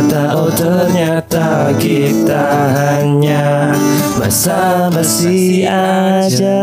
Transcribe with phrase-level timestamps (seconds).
[0.00, 3.76] Ternyata oh ternyata Kita hanya
[4.16, 6.56] Basa-basi aja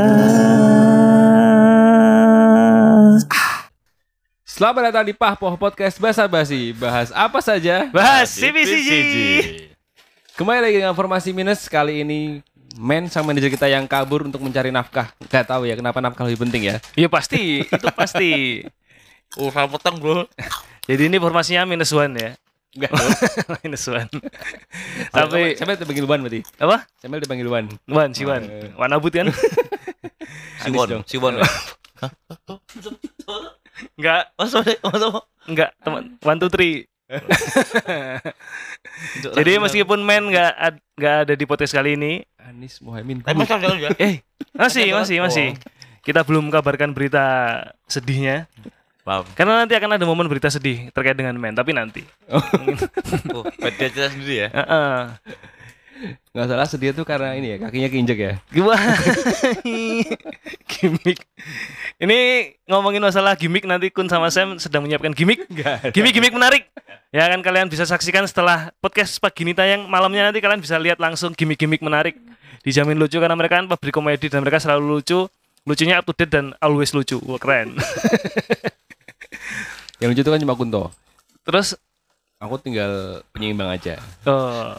[4.42, 6.74] Selamat datang di Pahpoh Podcast Basa Basi.
[6.82, 7.86] Bahas apa saja?
[7.94, 8.90] Bahas CBCG
[10.34, 12.42] Kembali lagi dengan formasi minus kali ini
[12.82, 15.14] Men sang manajer kita yang kabur untuk mencari nafkah.
[15.30, 16.82] Gak tahu ya kenapa nafkah lebih penting ya.
[16.98, 18.66] Iya pasti Itu pasti
[19.54, 20.26] salah potong bro.
[20.90, 22.34] Jadi ini formasinya minus one ya
[22.78, 22.94] Enggak.
[23.66, 24.06] Minus one
[25.10, 26.42] Tapi sampai dipanggil Wan berarti.
[26.62, 26.86] Apa?
[27.02, 27.66] Sampai dipanggil Wan.
[27.90, 28.46] Wan, si Wan
[28.78, 29.34] Wan abut kan?
[30.62, 31.04] Siwon, dong.
[31.10, 31.42] Siwon.
[33.98, 35.08] Enggak Masa masa
[35.50, 36.86] Enggak teman One, two, three
[39.38, 40.54] Jadi meskipun men nggak
[41.00, 43.24] nggak ada di podcast kali ini Anis Muhammad.
[43.24, 43.90] Tapi masih jalan ya.
[43.96, 44.14] Eh
[44.52, 45.48] masih Ada masih masih
[46.04, 47.26] Kita belum kabarkan berita
[47.88, 48.52] sedihnya
[49.08, 49.24] Paham.
[49.40, 52.44] Karena nanti akan ada momen berita sedih terkait dengan men Tapi nanti Oh,
[53.64, 54.48] beda cerita sendiri ya.
[54.52, 55.00] Heeh.
[56.36, 58.34] Nggak salah sedih tuh karena ini ya kakinya keinjek ya.
[60.68, 61.24] Gimmick.
[62.04, 62.18] Ini
[62.70, 65.50] ngomongin masalah gimmick nanti Kun sama Sam sedang menyiapkan gimmick.
[65.96, 66.70] Gimmick-gimmick menarik.
[67.10, 71.02] Ya kan kalian bisa saksikan setelah podcast pagi ini tayang malamnya nanti kalian bisa lihat
[71.02, 72.14] langsung gimmick-gimmick menarik.
[72.62, 75.26] Dijamin lucu karena mereka kan pabrik komedi dan mereka selalu lucu.
[75.66, 77.18] Lucunya up to date dan always lucu.
[77.26, 77.74] Wah, keren.
[79.98, 80.84] Yang lucu itu kan cuma Kunto.
[81.42, 81.74] Terus
[82.38, 83.98] Aku tinggal penyeimbang aja.
[84.30, 84.78] oh,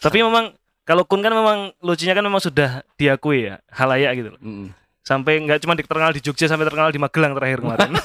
[0.00, 0.56] tapi memang
[0.88, 4.40] kalau Kun kan memang lucunya kan memang sudah diakui ya halayak gitu loh.
[4.40, 4.72] Mm.
[5.04, 7.92] Sampai nggak cuma di- terkenal di Jogja sampai terkenal di Magelang terakhir kemarin.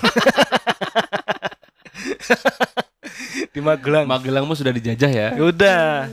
[3.55, 4.03] di Magelang.
[4.03, 5.27] Magelangmu sudah dijajah ya.
[5.31, 6.11] Ya Udah.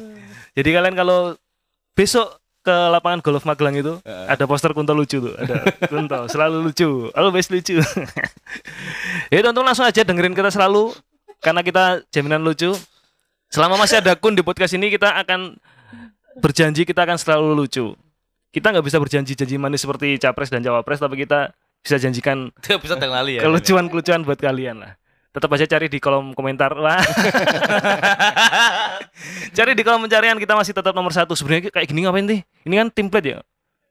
[0.55, 1.35] Jadi kalian kalau
[1.93, 7.07] besok ke lapangan golf Magelang itu ada poster Kunto lucu tuh, ada Kunto selalu lucu,
[7.15, 7.79] always lucu.
[9.33, 10.91] ya untung langsung aja dengerin kita selalu
[11.39, 12.75] karena kita jaminan lucu.
[13.47, 15.55] Selama masih ada Kun di podcast ini kita akan
[16.43, 17.95] berjanji kita akan selalu lucu.
[18.51, 21.55] Kita nggak bisa berjanji janji manis seperti capres dan cawapres, tapi kita
[21.87, 23.47] bisa janjikan bisa ya.
[23.47, 24.99] kelucuan-kelucuan buat kalian lah.
[25.37, 26.97] Tetap aja cari di kolom komentar lah.
[29.57, 31.37] cari di kolom pencarian kita masih tetap nomor satu.
[31.37, 32.41] Sebenarnya kayak gini ngapain sih?
[32.65, 33.39] Ini kan template ya.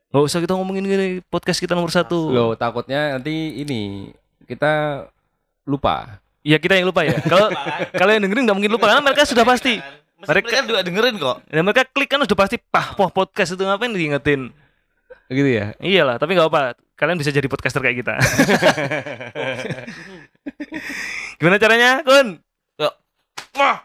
[0.09, 2.33] Gak usah kita ngomongin gini podcast kita nomor satu.
[2.33, 4.09] Loh, takutnya nanti ini
[4.49, 5.05] kita
[5.69, 6.17] lupa.
[6.41, 7.13] Iya kita yang lupa ya.
[7.29, 7.53] Kalau
[7.93, 9.77] kalau yang dengerin nggak mungkin lupa karena mereka sudah pasti.
[10.25, 11.37] Mereka Mereka juga dengerin kok.
[11.45, 14.49] dan mereka klik kan udah pasti pah poh podcast itu ngapain diingetin.
[15.29, 15.77] Gitu ya.
[15.77, 16.73] Iyalah, tapi nggak apa.
[16.97, 18.17] Kalian bisa jadi podcaster kayak kita.
[21.37, 22.27] Gimana caranya, Kun?
[22.77, 22.93] Yuk.
[23.55, 23.77] Wah,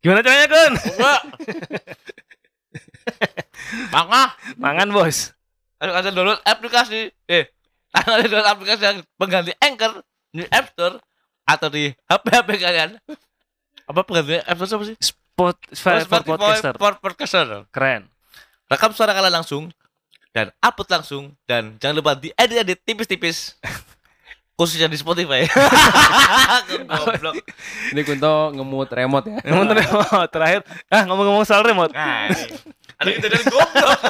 [0.00, 0.72] Gimana caranya, Kun?
[0.74, 1.20] enggak.
[3.92, 4.22] Maka,
[4.56, 5.32] Mangan, Bos.
[5.76, 7.12] ayo kalian download aplikasi.
[7.28, 7.44] Eh,
[7.92, 10.00] kalian download aplikasi yang pengganti Anchor
[10.32, 10.96] di App Store
[11.44, 12.90] atau di HP-HP kalian.
[13.84, 14.96] Apa pengganti App Store apa sih?
[14.98, 16.72] Spotify for Spotify podcaster.
[16.74, 17.46] for podcaster.
[17.70, 18.08] Keren.
[18.66, 19.68] Rekam suara kalian langsung
[20.32, 23.56] dan upload langsung dan jangan lupa diedit-edit tipis-tipis.
[24.56, 25.44] Khususnya di Spotify.
[26.88, 27.44] Goblok.
[27.92, 29.38] Ini Kunto ngemut remote ya.
[29.52, 30.60] Ngomong remote terakhir.
[30.88, 31.92] Ah ngomong-ngomong soal remote.
[31.92, 32.32] Nah,
[32.96, 34.00] ada kita dari goblok.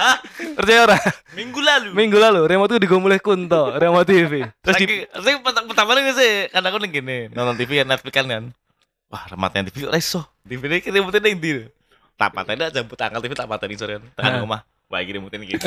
[0.62, 0.96] Percaya ora?
[1.34, 1.88] Minggu lalu.
[1.90, 4.46] Minggu lalu remote itu digomulih Kunto, remote TV.
[4.62, 8.14] Terus di Terus di pertama pertama nih sih, karena aku gini nonton TV kan Netflix
[8.14, 8.42] kan kan.
[9.10, 10.22] Wah, rematnya TV kok iso.
[10.46, 11.66] TV ini kita remote ning ndi?
[12.14, 13.98] Tak pateni aja jemput tanggal TV tak pateni sore.
[14.14, 14.40] Tekan Ah.
[14.40, 14.60] rumah.
[14.86, 15.66] Wah, iki remote ini gitu.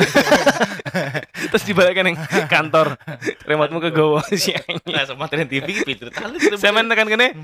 [1.52, 2.16] terus dibalikkan yang
[2.48, 2.96] kantor.
[3.44, 4.80] Remote-mu ke gowo si anjing.
[4.88, 6.40] Nah, sama materi TV iki pinter tali.
[6.56, 7.36] Saya main tekan kene.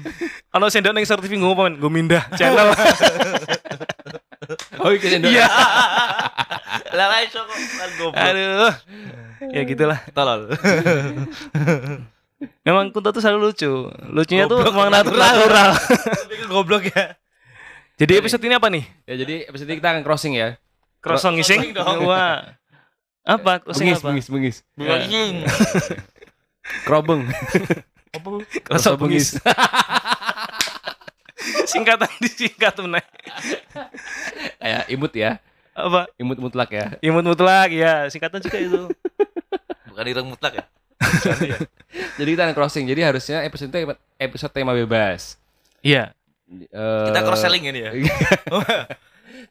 [0.57, 2.73] Ono sendok ning Star TV ngomong pamen, gue mindah channel.
[4.81, 5.21] Oh, iya.
[5.21, 5.47] Iya.
[6.97, 8.25] Lah lah iso kok kan goblok.
[8.25, 8.73] Aduh.
[9.53, 10.01] Ya gitulah.
[10.17, 10.49] Tolol.
[12.67, 13.73] Memang Kunto tuh selalu lucu.
[14.13, 15.17] Lucunya tuh memang natural.
[15.17, 15.71] natural.
[15.77, 17.17] Tapi goblok ya.
[17.97, 18.85] Jadi episode ini apa nih?
[19.09, 20.61] Ya jadi episode ini kita akan crossing ya.
[21.07, 21.61] Crossing ngising?
[22.03, 22.59] Wah.
[23.23, 23.53] Apa?
[23.63, 24.07] Crossing Bengis, apa?
[24.11, 24.57] bengis, bengis.
[24.79, 25.35] Anjing.
[26.83, 27.23] Krobeng.
[28.67, 29.39] Crossing bengis.
[31.67, 33.05] Singkatan disingkat meneh.
[34.59, 35.39] Kayak imut ya.
[35.77, 36.11] Apa?
[36.19, 36.87] Imut mutlak ya.
[37.05, 38.83] Imut mutlak ya, singkatan juga itu.
[39.93, 40.65] Bukan ireng mutlak ya?
[42.17, 42.89] Jadi kita crossing.
[42.89, 45.37] Jadi harusnya episode itu episode tema bebas.
[45.85, 46.17] Iya.
[46.47, 47.91] Eh, Kita cross selling ini ya.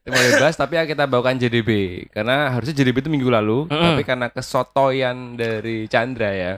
[0.06, 1.70] tema bebas tapi yang kita bawakan JDB
[2.10, 3.82] karena harusnya JDB itu minggu lalu Mm-mm.
[3.90, 6.54] tapi karena kesotoyan dari Chandra ya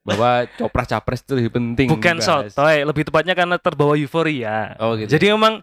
[0.00, 2.52] bahwa copras capres itu lebih penting Bukan dibahas.
[2.52, 4.72] sotoy, lebih tepatnya karena terbawa euforia.
[4.76, 5.60] oh gitu Jadi memang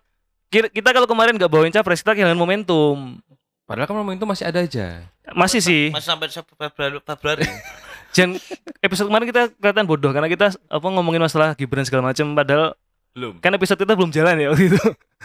[0.47, 3.17] kita kalau kemarin nggak bawain capres kita kehilangan momentum.
[3.65, 5.03] padahal kan momentum masih ada aja
[5.33, 5.89] Masih sih.
[5.89, 7.43] Masih sampai Februari, Februari.
[8.15, 8.39] Dan
[8.79, 12.73] episode kemarin kita kelihatan bodoh karena kita apa ngomongin masalah Gibran segala macam padahal
[13.17, 13.33] Belum.
[13.37, 14.77] kan episode kita belum jalan ya waktu itu.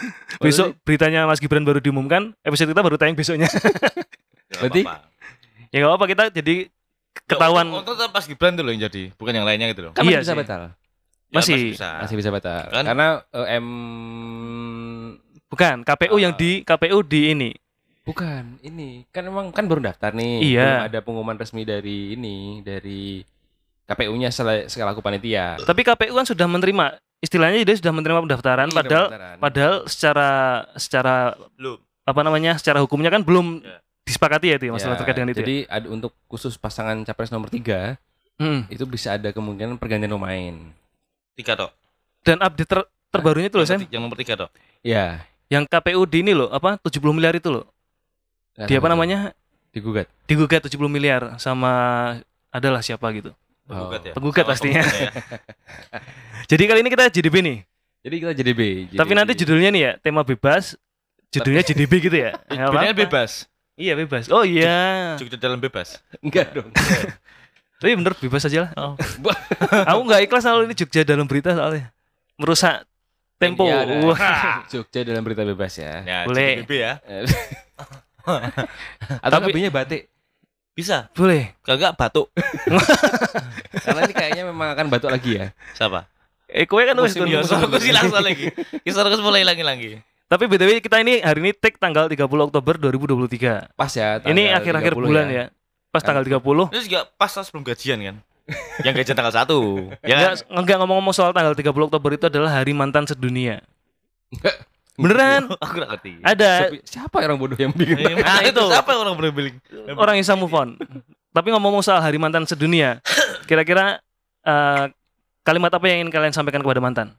[0.45, 3.53] Besok beritanya Mas Gibran baru diumumkan, episode kita baru tayang besoknya.
[4.59, 4.89] Berarti-
[5.69, 6.73] ya nggak apa-apa kita jadi
[7.23, 9.93] ketahuan Untuk tetap pas Gibran tuh loh yang jadi, bukan yang lainnya gitu loh.
[9.93, 10.41] kan Iya masih bisa sih.
[10.41, 11.57] batal Ya, masih.
[11.71, 11.89] bisa.
[11.99, 12.85] masih bisa batal Kan?
[12.87, 13.67] karena eh, M
[15.47, 16.39] bukan KPU yang Ah.
[16.39, 17.51] di KPU di ini.
[18.03, 20.65] bukan ini kan emang kan baru daftar nih Iya.
[20.67, 23.23] belum ada pengumuman resmi dari ini dari
[23.85, 24.27] KPU-nya
[24.67, 29.37] selaku panitia Tapi KPU kan sudah menerima istilahnya dia sudah menerima pendaftaran Iya, padahal pendaftaran.
[29.39, 30.29] padahal secara
[30.75, 31.15] secara
[31.55, 31.79] Belum.
[32.03, 33.79] apa namanya secara hukumnya kan belum Ya.
[34.03, 35.41] disepakati ya itu ya, masalah Ya, terkait dengan itu.
[35.41, 37.93] Jadi ada untuk khusus pasangan capres nomor tiga ya.
[38.37, 38.67] Hmm.
[38.67, 40.55] itu bisa ada kemungkinan pergantian pemain.
[41.33, 41.71] Tiga toh.
[42.21, 44.51] Dan update ter- terbarunya itu loh Sam, keti- Yang nomor tiga toh.
[44.83, 45.23] Ya.
[45.47, 47.69] yang KPU di ini loh apa 70 miliar itu loh.
[48.57, 49.19] Dia tahu apa namanya?
[49.71, 50.09] Digugat.
[50.25, 51.73] Digugat 70 miliar sama
[52.49, 53.31] adalah siapa gitu.
[53.63, 54.13] Penggugat ya.
[54.13, 54.83] Penggugat Sama pastinya.
[54.83, 55.11] penggugat ya.
[56.51, 57.59] Jadi kali ini kita JDB nih.
[58.03, 58.61] Jadi kita JDB.
[58.99, 60.75] Tapi nanti judulnya nih ya, tema bebas.
[61.31, 62.35] Judulnya JDB gitu ya.
[62.51, 63.03] Bedanya apa-apa.
[63.07, 63.31] bebas.
[63.73, 64.29] Iya bebas.
[64.29, 65.17] Oh iya.
[65.17, 65.97] Jogja dalam bebas.
[66.21, 66.69] enggak dong.
[67.81, 68.71] Tapi bener bebas aja lah.
[68.77, 68.95] Oh.
[69.91, 71.89] Aku nggak ikhlas kalau ini Jogja dalam berita soalnya.
[72.37, 72.85] Merusak
[73.41, 73.65] tempo.
[73.65, 74.67] Wah.
[74.69, 76.05] Jogja dalam berita bebas ya.
[76.05, 76.61] Ya, Boleh.
[76.61, 76.93] JDB ya.
[79.25, 80.13] Atau Tapi- lebihnya batik.
[80.73, 81.09] Bisa.
[81.13, 81.53] Boleh.
[81.65, 82.29] Kagak batuk.
[83.83, 85.47] Karena ini kayaknya memang akan batuk lagi ya.
[85.75, 86.07] Siapa?
[86.53, 88.53] Eh kowe kan wis Ya, soal aku hilang soal lagi.
[88.85, 89.99] Kisah aku mulai hilang lagi.
[90.29, 93.77] Tapi BTW kita ini hari ini take tanggal 30 Oktober 2023.
[93.77, 94.17] Pas ya.
[94.25, 95.45] Ini akhir-akhir 30 bulan ya.
[95.93, 96.17] Pas Kan.
[96.17, 96.73] tanggal 30.
[96.73, 98.17] Itu juga pas sebelum gajian kan.
[98.81, 99.93] Yang gajian tanggal 1.
[100.09, 100.33] Ya kan?
[100.57, 103.61] Enggak, ngomong-ngomong soal tanggal 30 Oktober itu adalah hari mantan sedunia.
[104.97, 105.49] Beneran?
[105.57, 106.13] Aku gak ngerti.
[106.21, 107.97] Ada Siapa orang bodoh yang bikin?
[108.21, 109.57] Nah, Nah, itu siapa yang orang berbeling?
[109.97, 110.77] orang yang bisa move on.
[111.33, 113.01] Tapi ngomong-ngomong soal hari mantan sedunia,
[113.49, 113.99] kira-kira
[114.45, 114.85] eh,
[115.43, 117.17] kalimat apa yang ingin kalian sampaikan kepada mantan?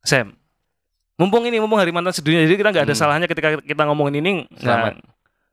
[0.00, 0.32] Sam.
[1.20, 3.02] Mumpung ini mumpung hari mantan sedunia, jadi kita nggak ada Hmm.
[3.04, 4.32] salahnya ketika kita ngomongin ini.
[4.56, 4.96] Selamat.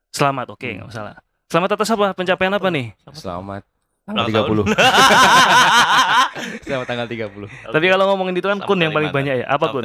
[0.08, 0.74] Selamat, oke, Hmm.
[0.80, 1.12] nggak masalah.
[1.48, 2.06] Selamat atas apa?
[2.16, 2.86] Pencapaian apa nih?
[3.12, 3.62] Selamat
[4.08, 4.56] Ulang tanggal tahun.
[4.64, 4.72] 30.
[6.64, 7.44] Selamat tanggal 30.
[7.68, 9.46] Tapi kalau ngomongin itu kan Selamat kun yang paling banyak ya.
[9.48, 9.84] Apa Selamat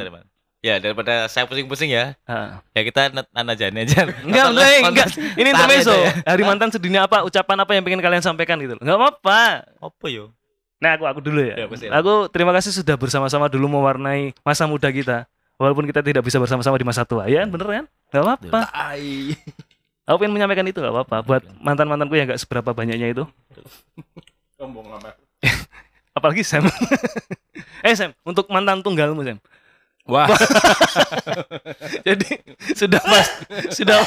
[0.64, 2.64] Ya daripada saya pusing-pusing ya, Ah.
[2.72, 4.08] ya kita nana jani aja.
[4.24, 5.08] Enggak, enggak, enggak.
[5.36, 5.92] Ini intermezzo.
[5.92, 6.12] ya.
[6.24, 7.20] Hari mantan sedunia apa?
[7.20, 8.80] Ucapan apa yang pengen kalian sampaikan gitu.
[8.80, 9.68] Enggak apa-apa.
[9.76, 10.32] Apa yo?
[10.80, 11.54] Nah, aku aku dulu ya.
[11.60, 11.92] Ya, pasti.
[11.92, 15.28] aku terima kasih sudah bersama-sama dulu mewarnai masa muda kita.
[15.60, 17.84] Walaupun kita tidak bisa bersama-sama di masa tua, ya bener kan?
[18.10, 18.60] Gak apa-apa.
[20.08, 21.16] Aku pengen menyampaikan itu gak apa-apa.
[21.22, 23.24] Buat mantan-mantanku yang gak seberapa banyaknya itu.
[24.56, 25.14] Sombong amat.
[26.16, 26.66] Apalagi Sam.
[27.86, 29.38] eh Sam, untuk mantan tunggalmu Sam.
[30.04, 30.28] Wah,
[32.06, 32.28] Jadi
[32.76, 33.26] sudah pas,
[33.72, 34.04] sudah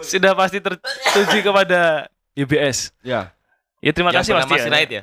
[0.00, 2.88] sudah pasti tertuju kepada UBS.
[3.04, 3.36] ya.
[3.84, 4.64] Ya terima Yang kasih pasti.
[4.64, 5.02] si Raid ya.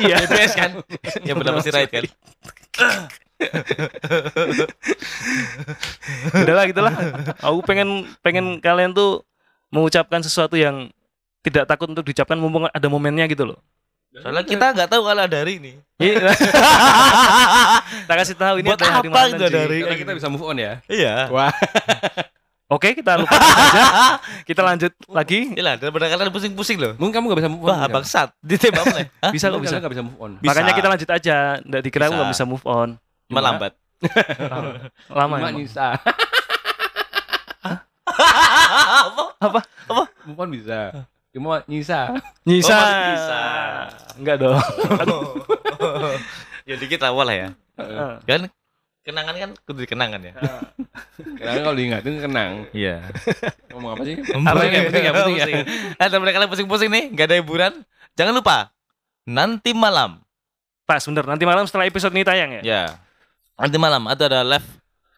[0.00, 0.16] Iya.
[0.24, 0.70] BBS kan.
[1.28, 2.08] Yang bernama si Raid kan.
[6.32, 6.94] Udahlah gitulah.
[7.44, 9.22] Aku pengen pengen kalian tuh
[9.68, 10.88] mengucapkan sesuatu yang
[11.44, 13.58] tidak takut untuk diucapkan mumpung ada momennya gitu loh.
[14.14, 15.72] Soalnya kita nggak tahu kalau ada hari ini.
[15.98, 16.30] Iya.
[18.06, 19.78] kita kasih tahu ini Buat adalah hari apa mantan, hari?
[19.82, 20.72] Karena kita bisa move on ya.
[20.86, 21.14] Iya.
[21.34, 21.50] Wah.
[22.70, 24.18] Oke, kita lupa aja.
[24.46, 25.50] Kita lanjut lagi.
[25.58, 26.92] Iya daripada kalian pusing-pusing loh.
[26.96, 27.70] Mungkin kamu gak bisa move on.
[27.74, 28.28] Wah, bangsat.
[28.38, 29.02] Ditembak mana?
[29.18, 29.32] Hah?
[29.34, 29.76] Bisa kok bisa.
[29.82, 30.30] gak bisa move on.
[30.38, 30.48] Bisa.
[30.50, 31.36] Makanya kita lanjut aja.
[31.62, 32.18] Nggak dikira aku Bisa.
[32.22, 32.88] nggak bisa move on.
[33.30, 33.72] Melambat.
[35.10, 35.54] Lama Cuma emang.
[35.58, 35.98] Nisa.
[39.42, 40.02] Apa?
[40.24, 41.06] Move on bisa.
[41.34, 42.14] Cuma Nisa.
[42.46, 42.78] Nyisa.
[42.78, 43.82] Oh.
[44.22, 44.54] Enggak dong.
[46.70, 47.48] ya dikit awal lah ya.
[48.22, 48.46] Kan
[49.02, 50.32] kenangan kan kudu dikenangan ya.
[51.18, 52.70] Karena kalau diingatin kenang.
[52.70, 53.02] Iya.
[53.74, 54.14] Ngomong apa sih?
[54.22, 55.46] Apa yang penting ya penting ya.
[55.98, 57.72] Nah, daripada kalian pusing-pusing nih, nggak ada hiburan.
[58.14, 58.70] Jangan lupa
[59.26, 60.22] nanti malam.
[60.86, 61.26] Pas bener.
[61.26, 62.62] Nanti malam setelah episode ini tayang ya.
[62.62, 62.84] Ya.
[63.58, 64.68] Nanti malam itu ada live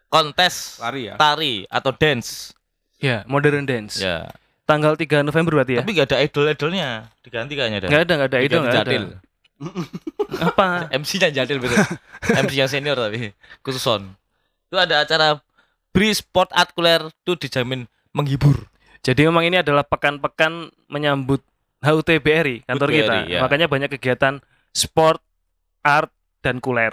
[0.09, 1.15] kontes Lari ya.
[1.21, 2.57] tari atau dance.
[2.97, 4.01] Ya, modern dance.
[4.01, 4.33] Ya.
[4.67, 5.83] Tanggal 3 November berarti ya.
[5.87, 6.89] Tapi nggak ada idol-idolnya.
[7.23, 7.87] Diganti kayaknya ada.
[7.87, 8.97] Enggak ada, enggak ada idol, enggak ada.
[10.43, 10.67] Apa?
[11.01, 11.79] MC-nya jadil betul.
[12.43, 13.31] MC yang senior tapi
[13.63, 14.11] khusus on.
[14.67, 15.39] Itu ada acara
[15.95, 18.67] Bri Sport Art Kuler itu dijamin menghibur.
[19.07, 21.41] Jadi memang ini adalah pekan-pekan menyambut
[21.79, 23.15] HUT BRI kantor kita.
[23.31, 23.39] Ya.
[23.39, 24.43] Makanya banyak kegiatan
[24.75, 25.23] sport,
[25.87, 26.11] art
[26.43, 26.91] dan kuler.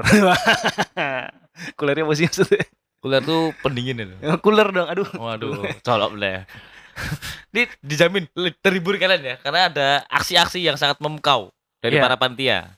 [1.78, 2.62] Kulernya maksudnya?
[3.02, 4.16] Cooler tuh pendingin itu.
[4.40, 4.88] Cooler dong.
[4.88, 5.10] Aduh.
[5.18, 6.48] Waduh, colok bener.
[7.54, 8.24] Ini dijamin
[8.60, 12.04] terhibur kalian ya, karena ada aksi-aksi yang sangat memukau dari Iya.
[12.04, 12.74] para pantia.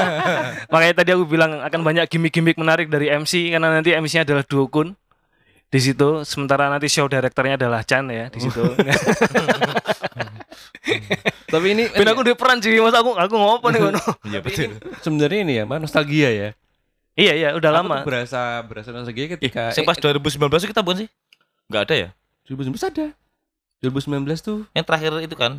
[0.72, 4.92] Makanya tadi aku bilang akan banyak gimmick-gimmick menarik dari MC karena nanti MC-nya adalah Dukun
[5.66, 8.62] di situ sementara nanti show directornya adalah Chan ya di situ.
[11.48, 14.00] Tapi ini Ben aku di peran sih, masa aku aku ngopo nih ngono.
[14.26, 14.66] Iya ini
[15.00, 16.48] sebenarnya ini ya, Mbak, nostalgia ya.
[17.14, 17.96] Iya iya udah Aku lama.
[18.02, 21.08] berasa berasa nostalgia ketika Saya pas 2019 tuh kita bukan sih?
[21.70, 22.08] Enggak ada ya?
[22.10, 23.06] eh, 2019 ada.
[23.80, 25.52] 2019 tuh Yang terakhir itu kan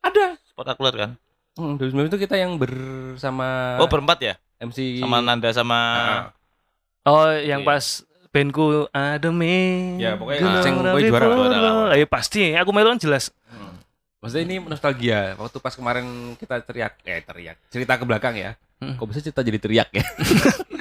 [0.00, 0.36] ada.
[0.44, 1.10] spektakuler kan?
[1.54, 4.34] Hmm, 2019 itu kita yang bersama Oh, berempat ya?
[4.58, 6.24] MC Sama Nanda sama Ah.
[7.04, 7.68] Oh yang Iya.
[7.68, 7.84] pas
[8.32, 9.94] bandku Ademi.
[10.00, 11.72] Ya, pokoknya sing juara, juara lah.
[11.94, 13.30] Eh pasti, aku melu kan jelas.
[14.24, 15.36] Maksudnya ini nostalgia.
[15.36, 18.56] Waktu pas kemarin kita teriak, eh teriak, cerita ke belakang ya.
[18.80, 18.96] Hmm.
[18.96, 20.04] Kok bisa cerita jadi teriak ya?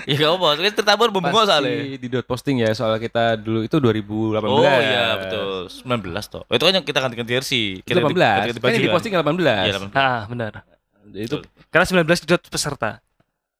[0.03, 1.79] Ya enggak apa, itu cerita baru bumbu Pas soalnya.
[1.79, 4.43] di, di dot posting ya soal kita dulu itu 2018.
[4.43, 6.43] Oh iya betul 19 toh.
[6.43, 7.79] Oh, itu kan yang kita ganti-ganti jersey.
[7.79, 8.11] Itu 18.
[8.11, 9.23] ganti-ganti Kan yang di posting 18.
[9.23, 9.95] Iya, 18.
[9.95, 10.51] Ah benar.
[11.15, 11.39] Itu
[11.71, 12.99] Karena 19 dot peserta.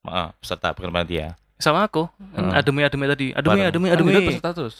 [0.03, 1.39] Maaf, peserta bukan panitia.
[1.63, 2.11] Sama aku.
[2.35, 2.51] Hmm.
[2.51, 3.31] Ademi Ademi tadi.
[3.31, 3.63] Ademi.
[3.63, 4.27] Ademi kan di dot Ademi.
[4.35, 4.75] peserta terus.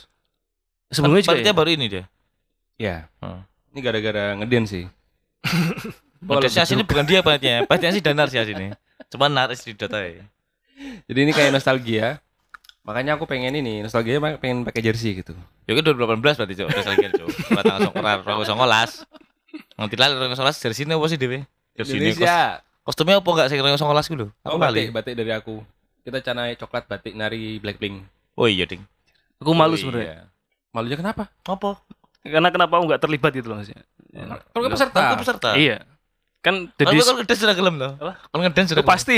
[0.92, 1.56] Sebelumnya juga panitia ya?
[1.56, 2.04] baru ini dia.
[2.76, 2.98] Ya.
[3.24, 3.40] Hmm.
[3.74, 4.86] Ini gara-gara ngeden sih.
[6.24, 8.72] Modesnya sini bukan dia panitia, panitia sih danar sih sini.
[9.12, 10.24] Cuma naris di data ya.
[11.04, 12.22] Jadi ini kayak nostalgia.
[12.84, 15.36] Makanya aku pengen ini, nostalgia pengen pakai jersey gitu.
[15.68, 17.28] Ya kan 2018 berarti cok, udah lagi cok.
[17.50, 18.92] Ora tanggal sok ora songolas.
[19.76, 21.44] Nanti lah ora songolas jersey ini apa sih dhewe?
[21.76, 22.62] Jersey Indonesia.
[22.84, 24.28] kostumnya apa enggak sih ora songolas ku lho?
[24.44, 25.64] Aku Aku batik, batik dari aku.
[26.04, 28.04] Kita canai coklat batik nari Blackpink.
[28.36, 28.84] Oh iya, Ding.
[29.40, 30.08] Aku malu Oh, sebenarnya.
[30.08, 30.20] iya.
[30.76, 31.32] Malunya kenapa?
[31.44, 31.80] Apa?
[32.24, 33.84] Karena kenapa aku nggak terlibat gitu loh maksudnya.
[34.56, 35.00] Kalau peserta.
[35.12, 35.50] Aku peserta.
[35.56, 35.84] Iya.
[36.44, 37.92] Kan Tapi jadi kalau ngedance sudah gelem loh.
[38.00, 38.14] Apa?
[38.20, 39.16] Kalau ngedance sudah pasti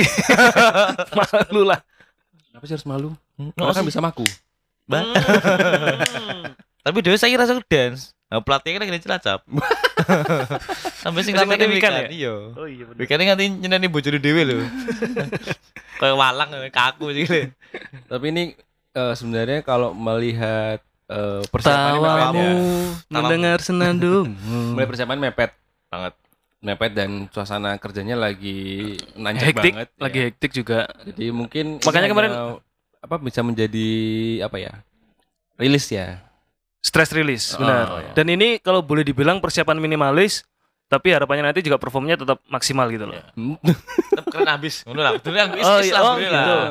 [1.18, 1.80] malu lah.
[2.50, 3.10] Kenapa sih harus malu?
[3.54, 4.26] Karena kan bisa maku.
[4.86, 5.06] Ba-
[6.86, 8.14] Tapi dewe saya rasa dance.
[8.26, 9.40] Nah, pelatihnya kan gini cilacap.
[11.06, 12.08] Sampai sing ngerti wikan wikan ya?
[12.10, 12.34] Iya.
[12.58, 13.00] Oh iya benar.
[13.02, 14.58] Wikannya nganti nyeneni bojone dhewe lho.
[16.02, 17.54] Kayak walang kaku sih gitu.
[18.06, 18.44] Tapi ini
[18.92, 22.54] eh, sebenarnya kalau melihat eh, persiapannya mepet Tawamu ya.
[23.10, 24.28] mendengar senandung.
[24.74, 25.52] Mulai persiapan mepet
[25.86, 26.14] Banget.
[26.58, 29.90] mepet dan suasana kerjanya lagi nanjak hektik, banget.
[29.96, 30.26] lagi ya.
[30.28, 30.80] hektik juga.
[31.04, 32.34] Jadi mungkin Makanya kemarin-
[33.00, 33.90] apa bisa menjadi
[34.42, 34.74] apa ya?
[35.56, 36.26] Rilis ya.
[36.82, 37.86] Stress release, Oh, benar.
[38.00, 38.12] iya.
[38.14, 40.42] Dan ini kalau boleh dibilang persiapan minimalis,
[40.86, 43.18] tapi harapannya nanti juga performnya tetap maksimal gitu loh.
[43.34, 43.58] Hmm.
[43.58, 44.82] Tetep keren habis.
[44.86, 45.12] Ngono lah.
[45.18, 45.98] Betul yang Oh, oh, iya.
[45.98, 46.30] Oh, gitu.
[46.30, 46.66] lah.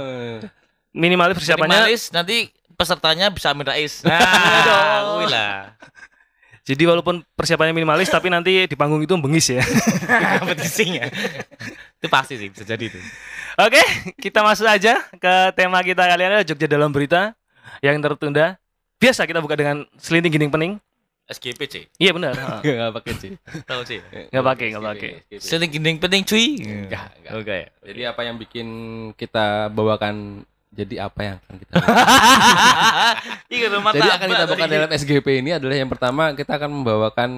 [0.93, 1.71] Minimalis persiapannya.
[1.83, 2.37] Minimalis nanti
[2.85, 4.05] pesertanya bisa Amin Rais.
[4.05, 4.21] Nah,
[5.17, 5.73] kuwi lah.
[6.65, 9.65] Jadi walaupun persiapannya minimalis, tapi nanti di panggung itu bengis ya.
[10.41, 11.09] Kompetisinya.
[12.01, 12.97] Itu pasti sih bisa jadi itu.
[13.61, 13.81] Oke,
[14.17, 17.37] kita masuk aja ke tema kita kali ini Jogja dalam berita
[17.85, 18.57] yang tertunda.
[18.97, 20.73] Biasa kita buka dengan selinting gining pening.
[21.25, 21.75] SGP C.
[22.01, 22.33] Iya benar.
[22.65, 23.33] Enggak pakai sih.
[23.65, 24.01] Tahu sih.
[24.33, 25.11] Nggak pakai, nggak pakai.
[25.41, 26.61] Seling gending penting cuy.
[26.65, 27.33] Enggak, enggak.
[27.41, 27.59] Oke.
[27.93, 28.69] Jadi apa yang bikin
[29.17, 31.73] kita bawakan jadi apa yang akan kita
[33.73, 37.31] rumah Jadi akan kita bawakan dalam SGP ini adalah yang pertama kita akan membawakan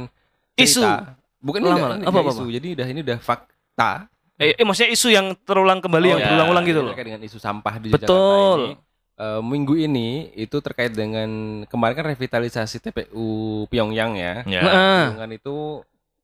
[0.57, 0.81] Isu.
[0.81, 1.15] cerita.
[1.37, 2.45] Bukan ini, Lama, udah- ini apa, apa, isu.
[2.49, 3.91] Jadi udah ini udah fakta.
[4.37, 6.93] Eh, eh, maksudnya isu yang terulang kembali yang Oh, ya, berulang-ulang gitu loh.
[6.93, 8.09] Terkait dengan isu sampah di Betul.
[8.09, 8.75] Jakarta ini.
[9.17, 11.29] Eh, minggu ini itu terkait dengan
[11.69, 13.29] kemarin kan revitalisasi TPU
[13.69, 14.35] Pyongyang ya.
[14.45, 14.61] Ya.
[14.61, 15.03] Heeh.
[15.17, 15.57] Dengan itu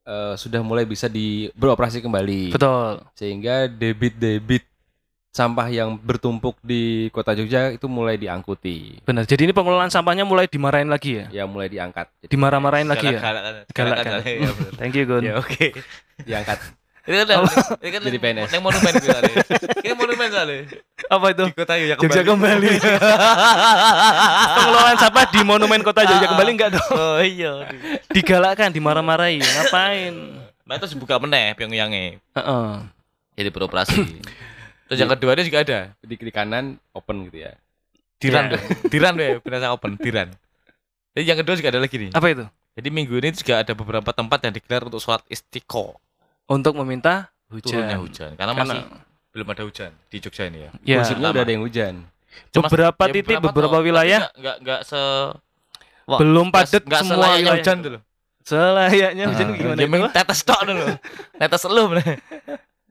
[0.03, 2.53] eh, sudah mulai bisa di beroperasi kembali.
[2.53, 3.05] Betul.
[3.15, 4.65] Sehingga debit-debit
[5.33, 9.01] sampah yang bertumpuk di kota Jogja itu mulai diangkuti.
[9.01, 9.25] Benar.
[9.25, 11.27] Jadi ini pengelolaan sampahnya mulai dimarahin lagi ya.
[11.33, 12.13] Ya mulai diangkat.
[12.21, 13.19] Jadi Dimarah-marahin lagi ya.
[13.19, 13.65] Galak-galak.
[13.73, 14.25] Galak-galak.
[14.29, 14.77] Galak-galak, ya.
[14.77, 15.25] Thank you, Gun.
[15.25, 15.73] Ya oke.
[16.29, 16.59] diangkat.
[17.03, 17.43] Itu kan
[17.83, 18.51] ini kan Jadi PNS.
[18.55, 19.33] Yang monumen gitu tadi.
[19.83, 20.59] Ini monumen tadi.
[21.11, 21.45] Apa itu?
[21.51, 22.69] Di kota Jogja Jogja kembali.
[24.55, 26.91] pengelolaan sampah di Monumen Kota Jogja kembali enggak dong?
[26.95, 27.67] Oh iya.
[28.13, 29.43] Digalakkan, dimarah-marahi.
[29.43, 30.15] Ngapain?
[30.63, 32.23] Nah itu dibuka meneh Pyongyangnya.
[32.39, 32.69] Heeh.
[33.35, 33.99] Jadi beroperasi.
[34.93, 35.79] Terus yang kedua ini juga ada.
[35.99, 37.57] Di kiri kanan open gitu ya.
[38.21, 38.51] Diran Ya.
[38.53, 38.63] deh.
[38.93, 40.29] Diran deh, benar open, Diran.
[41.13, 42.11] Jadi yang kedua juga ada lagi nih.
[42.13, 42.45] Apa itu?
[42.73, 45.97] Jadi minggu ini juga ada beberapa tempat yang digelar untuk sholat istiqo
[46.45, 48.29] Untuk meminta turunnya hujan.
[48.29, 48.31] hujan.
[48.35, 48.81] Karena, Karena masih
[49.29, 50.71] belum ada hujan di Jogja ini ya.
[50.85, 51.35] ya, Musimnya lama.
[51.35, 51.95] udah ada yang hujan.
[52.49, 55.01] Cuma- beberapa ya, titik beberapa tapi wilayah nggak nggak nggak se
[56.03, 57.57] Wah, belum padat nggak semua selayaknya wilayah.
[57.61, 57.99] hujan dulu.
[58.43, 59.79] Selayaknya hujan Ah, gimana?
[59.79, 60.85] Ya tetes tok dulu.
[61.41, 62.05] Tetes lu bener.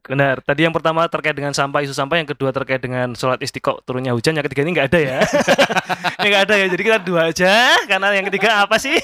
[0.02, 0.42] Benar.
[0.42, 2.18] Tadi yang pertama terkait dengan sampah, isu sampah.
[2.18, 4.34] Yang kedua terkait dengan sholat istiqo turunnya hujan.
[4.34, 5.18] Yang ketiga ini nggak ada ya.
[6.22, 6.66] ini nggak ada ya.
[6.74, 7.54] Jadi kita dua aja.
[7.86, 8.98] Karena yang ketiga apa sih?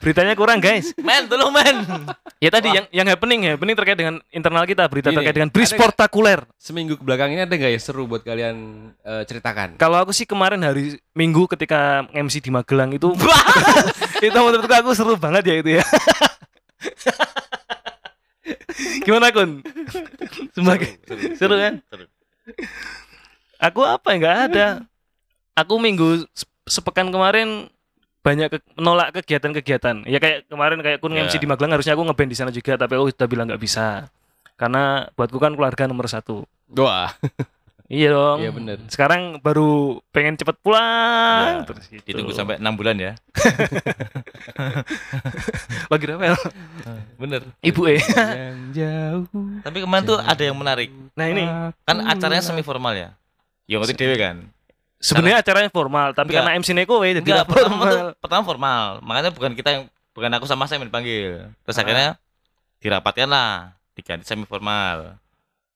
[0.00, 0.96] Beritanya kurang guys.
[0.96, 1.84] Men, tolong men.
[2.40, 3.50] Ya tadi yang yang happening ya.
[3.54, 4.88] Happening terkait dengan internal kita.
[4.88, 5.78] Berita Gini, terkait dengan ada bris nggak?
[5.78, 6.40] sportakuler.
[6.56, 8.56] Seminggu ke belakang ini ada nggak ya seru buat kalian
[9.04, 9.76] eh, ceritakan?
[9.76, 13.12] Kalau aku sih kemarin hari Minggu ketika MC di Magelang itu
[14.26, 15.84] itu menurutku aku seru banget ya itu ya.
[19.02, 19.60] Gimana Kun?
[20.56, 20.98] Sebagai
[21.34, 21.74] seru kan?
[21.86, 22.04] Seru.
[23.58, 24.66] Aku apa ya nggak ada.
[25.54, 27.70] Aku minggu se- sepekan kemarin
[28.22, 30.06] banyak ke- menolak kegiatan-kegiatan.
[30.06, 31.22] Ya kayak kemarin kayak Kun Ya.
[31.22, 34.10] MC di Magelang harusnya aku ngeband di sana juga tapi aku sudah bilang nggak bisa.
[34.54, 36.46] Karena buatku kan keluarga nomor satu.
[36.72, 37.10] Wah,
[37.92, 38.38] Iya dong.
[38.40, 38.78] iya bener.
[38.88, 41.60] Sekarang baru pengen cepet pulang.
[41.60, 42.02] Ya, terus gitu.
[42.08, 43.12] Ditunggu sampai 6 bulan ya.
[45.92, 46.34] lagi rewel.
[47.16, 47.40] Bener.
[47.60, 48.00] Ibu eh.
[48.00, 49.26] Yang jauh.
[49.60, 50.88] Tapi kemarin tuh ada yang menarik.
[51.12, 51.44] Nah ini
[51.82, 53.08] Kan acaranya semi formal ya.
[53.68, 54.48] Ya ngerti dewe kan.
[54.96, 56.46] sebenarnya acaranya formal, tapi Enggak.
[56.46, 57.90] karena MC Neko eh, jadi Enggak, nggak pertama formal.
[57.90, 58.84] tuh pertama formal.
[59.02, 59.82] Makanya bukan kita yang
[60.14, 61.50] bukan aku sama saya yang dipanggil.
[61.60, 61.82] Terus Ah.
[61.82, 62.08] akhirnya
[62.78, 65.18] dirapatkan lah diganti semi formal.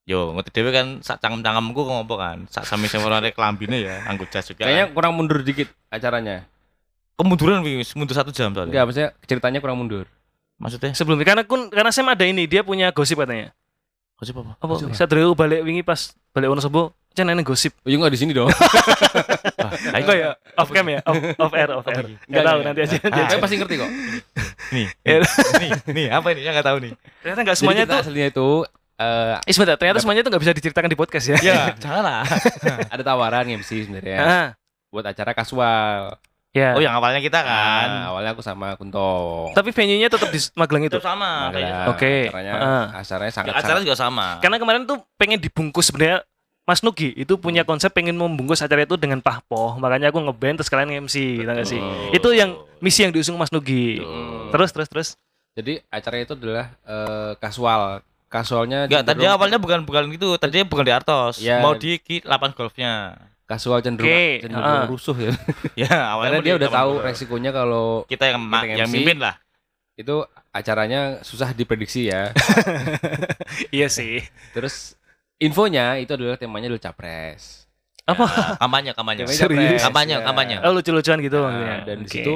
[0.07, 2.47] Yo, ngerti dewe kan sak cangkem-cangkemku ngopo kan.
[2.47, 4.63] Sak semi formal kelambine ya, anggo jas juga.
[4.63, 6.47] Kayaknya Kayaknya kurang mundur dikit acaranya.
[7.17, 8.71] kemunduran wis mundur satu jam soalnya.
[8.71, 10.05] Enggak, maksudnya ceritanya kurang mundur.
[10.61, 10.93] Maksudnya?
[10.93, 13.51] Sebelumnya karena kun karena Sam ada ini, dia punya gosip katanya.
[14.15, 14.55] Gosip apa?
[14.61, 14.73] Apa?
[14.93, 17.73] Saya dulu balik wingi pas balik Wonosobo, can enek gosip.
[17.83, 18.47] Oh, iya nggak di sini dong.
[19.57, 20.31] Ah, Enggak ya?
[20.55, 21.01] Off cam ya?
[21.03, 22.05] Off, off air, off air.
[22.07, 22.67] Enggak Enggak, tahu enggak.
[22.71, 22.97] nanti aja.
[23.03, 23.91] Ah, Saya pasti ngerti kok.
[24.71, 24.87] Nih,
[25.59, 26.41] nih, nih, apa ini?
[26.45, 26.93] Yang nggak tahu nih.
[27.25, 28.49] Ternyata enggak semuanya tuh aslinya itu
[28.97, 31.39] eh, Eh, sebentar, ternyata semuanya itu nggak bisa diceritakan di podcast ya.
[31.41, 32.25] Ya, janganlah.
[32.95, 34.47] ada tawaran MC sebenarnya Ah,
[34.89, 36.17] buat acara kasual.
[36.57, 36.73] ya.
[36.73, 37.89] Oh, yang awalnya kita kan.
[37.89, 39.53] Nah, awalnya aku sama Kunto.
[39.53, 40.97] Tapi venue-nya tetap di Magelang itu.
[40.97, 41.53] Itu sama.
[41.53, 41.93] Magelang.
[41.93, 42.33] Oke.
[42.33, 42.87] Acaranya, Ah.
[42.97, 44.41] acaranya sangat Acara juga sama.
[44.41, 46.25] Karena kemarin tuh pengen dibungkus sebenarnya
[46.67, 49.77] Mas Nugi itu punya konsep pengen membungkus acara itu dengan pahpoh.
[49.79, 51.79] Makanya aku ngeband terus kalian MC, gak sih?
[52.11, 54.01] Itu yang misi yang diusung Mas Nugi.
[54.51, 55.09] Terus terus terus.
[55.55, 58.01] Jadi acara itu adalah eh, kasual.
[58.27, 60.35] Kasualnya Enggak, tadi awalnya bukan bukan gitu.
[60.37, 61.39] Tadinya bukan di Artos.
[61.39, 61.63] Ya.
[61.63, 62.93] Mau di ki- lapangan golfnya.
[63.47, 64.91] kasual cenderung Oke, cenderung ah.
[64.91, 65.31] rusuh ya.
[65.87, 67.07] Ya, awalnya Karena dia di udah tahu golf.
[67.07, 69.39] resikonya kalau kita yang ma- kita yang mimpin lah.
[69.95, 70.17] itu
[70.51, 72.35] acaranya susah diprediksi ya.
[73.71, 74.21] Iya sih.
[74.51, 74.99] Terus
[75.39, 77.65] infonya itu adalah temanya adalah capres.
[78.03, 78.27] Apa?
[78.27, 79.23] Ya, kampanye, kampanye.
[79.27, 79.79] Serius?
[79.79, 80.23] capres, Kampanye, ya.
[80.23, 80.57] kampanye.
[80.63, 81.77] Oh lucu-lucuan gitu Nah, maksudnya.
[81.83, 82.13] dan di Oke.
[82.13, 82.35] situ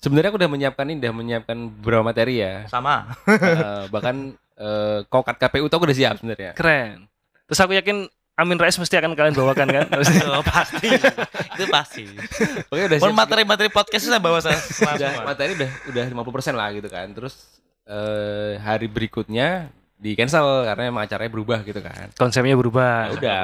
[0.00, 2.64] sebenarnya aku udah menyiapkan ini, udah menyiapkan beberapa materi ya.
[2.66, 3.12] Sama.
[3.28, 6.52] Eh, bahkan eh, kokat KPU tuh aku udah siap sebenarnya.
[6.56, 7.06] keren.
[7.46, 8.08] Terus aku yakin
[8.40, 9.86] Amin Rais mesti akan kalian bawakan kan?
[10.32, 10.88] Oh, pasti.
[11.52, 12.04] Itu pasti.
[12.72, 13.12] Oke udah siap.
[13.12, 14.56] materi-materi podcast saya bawa saya
[14.96, 17.12] udah, materi udah udah 50% lah gitu kan.
[17.12, 17.34] Terus
[17.84, 19.68] eh, hari berikutnya
[20.00, 22.08] di cancel karena emang acaranya berubah gitu kan.
[22.16, 23.12] Konsepnya berubah.
[23.12, 23.40] Ya udah.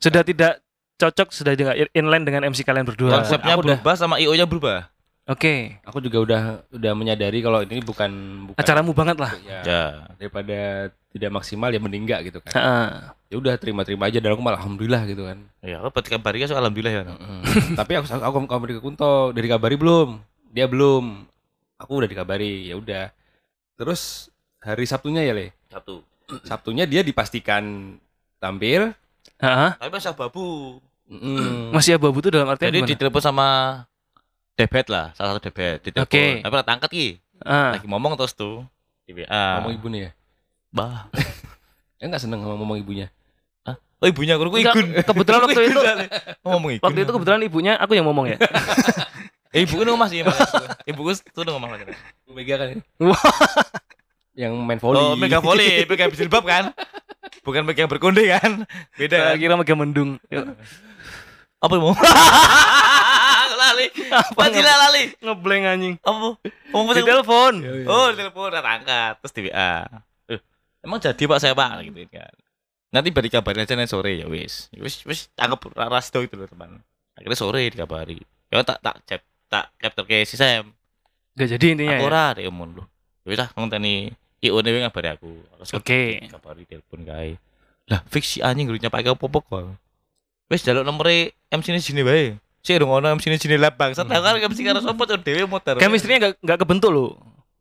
[0.00, 0.64] Sudah tidak
[0.96, 3.20] cocok, sudah juga inline dengan MC kalian berdua.
[3.20, 4.88] Konsepnya Aku udah- berubah sama IO-nya berubah.
[5.28, 8.10] Aku juga udah udah menyadari kalau ini bukan
[8.48, 9.36] bukan Acaramu banget lah.
[9.44, 9.82] ya, Ya.
[10.16, 12.52] daripada tidak maksimal ya mending enggak gitu kan.
[12.56, 12.88] Heeh.
[13.28, 15.36] Ya udah terima-terima aja dan aku malah alhamdulillah gitu kan.
[15.60, 17.02] Ya, aku berarti kabari kan alhamdulillah ya.
[17.12, 17.42] Mm.
[17.76, 20.16] Tapi aku aku aku kabari ke Kunto, dari kabari belum?
[20.48, 21.28] Dia belum.
[21.76, 23.12] Aku udah dikabari, ya udah.
[23.76, 24.32] Terus
[24.64, 25.52] hari Sabtunya ya, Le.
[25.68, 26.00] Satu.
[26.48, 27.94] Sabtunya dia dipastikan
[28.40, 28.96] tampil.
[29.44, 29.70] Heeh.
[29.76, 30.80] Tapi masih babu.
[31.08, 31.72] Mm.
[31.72, 33.46] Masih abu-abu tuh dalam artian Jadi ditelepon sama
[34.58, 35.86] debet lah, salah satu debet.
[35.86, 36.10] Ditelepon.
[36.10, 36.24] Oke.
[36.42, 37.08] Tapi tak angkat ki.
[37.46, 37.78] Ah.
[37.78, 38.66] Lagi ngomong terus tuh
[39.06, 39.62] di WA.
[39.62, 40.12] Ngomong ibunya ya.
[40.74, 41.06] Bah.
[41.98, 43.10] Ya enggak seneng sama ngomong ibunya.
[43.98, 45.02] Oh ibunya aku ikut.
[45.02, 45.80] kebetulan waktu itu
[46.46, 46.84] ngomong ikut.
[46.86, 48.38] waktu itu kebetulan ibunya aku yang ngomong ya.
[49.48, 50.20] Eh, ibuku ngomong sih.
[50.84, 51.96] Ibuku tuh udah ngomong lagi.
[52.28, 52.68] Bu Mega kan.
[52.68, 52.84] ya?
[54.44, 55.00] Yang main volley.
[55.00, 56.76] Oh, mega volley, mega jilbab kan?
[57.42, 58.68] Bukan mega berkonde kan?
[58.92, 59.40] Beda Saya kan?
[59.40, 60.20] kira mega mendung.
[61.64, 61.96] Apa mau?
[63.72, 63.86] Lali.
[64.08, 65.02] Apa Apa lali?
[65.20, 65.94] Ngebleng anjing.
[66.00, 66.40] Apa?
[66.72, 67.52] Ngomong Di telepon.
[67.84, 69.84] Oh, di telepon angkat terus di WA.
[70.28, 70.40] Eh,
[70.84, 72.32] emang jadi Pak saya Pak gitu kan.
[72.88, 74.72] Nanti beri kabarin aja nanti sore ya wis.
[74.72, 76.80] Ya Wis wis tangkap rasdo itu loh teman.
[77.12, 78.24] Akhirnya sore dikabari.
[78.48, 80.72] Ya tak tak chat tak capture ke si Sam.
[81.36, 82.08] Gak jadi intinya Aku ya.
[82.08, 82.84] ora dek umum lho.
[83.24, 85.36] Ya wis ah ngonteni IO ne ngabari aku.
[85.76, 86.24] Oke.
[86.32, 87.36] kabari telepon kae.
[87.92, 89.76] Lah fix si anjing ngrunya pakai apa-apa kok.
[90.48, 92.40] Wis jaluk nomere MC ne sini wae.
[92.68, 94.04] Si dong ono ne sini lah bangsat.
[94.04, 95.80] Lah kan MC karo sapa tuh dhewe muter.
[95.80, 97.16] Chemistry-nya gak, gak kebentuk loh.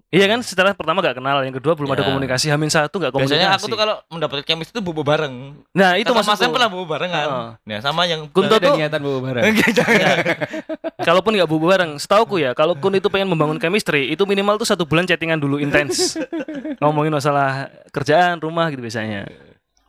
[0.07, 2.07] Iya kan secara pertama gak kenal, yang kedua belum ada Ya.
[2.11, 3.39] komunikasi, Hamin satu gak komunikasi.
[3.39, 5.63] Biasanya aku tuh kalau mendapatkan chemistry itu bobo bareng.
[5.75, 6.51] Nah itu Mas maksudku.
[6.55, 7.27] pernah bobo bareng kan.
[7.27, 7.47] Heeh.
[7.71, 9.43] Nah, sama yang Kunto Ada tuh- niatan barang.
[9.47, 10.15] Enggak, jangan.
[11.07, 14.67] Kalaupun nggak bubu bareng, setauku ya, kalau Kun itu pengen membangun chemistry, itu minimal tuh
[14.67, 16.19] satu bulan chattingan dulu intens.
[16.83, 19.27] Ngomongin masalah kerjaan, rumah gitu biasanya.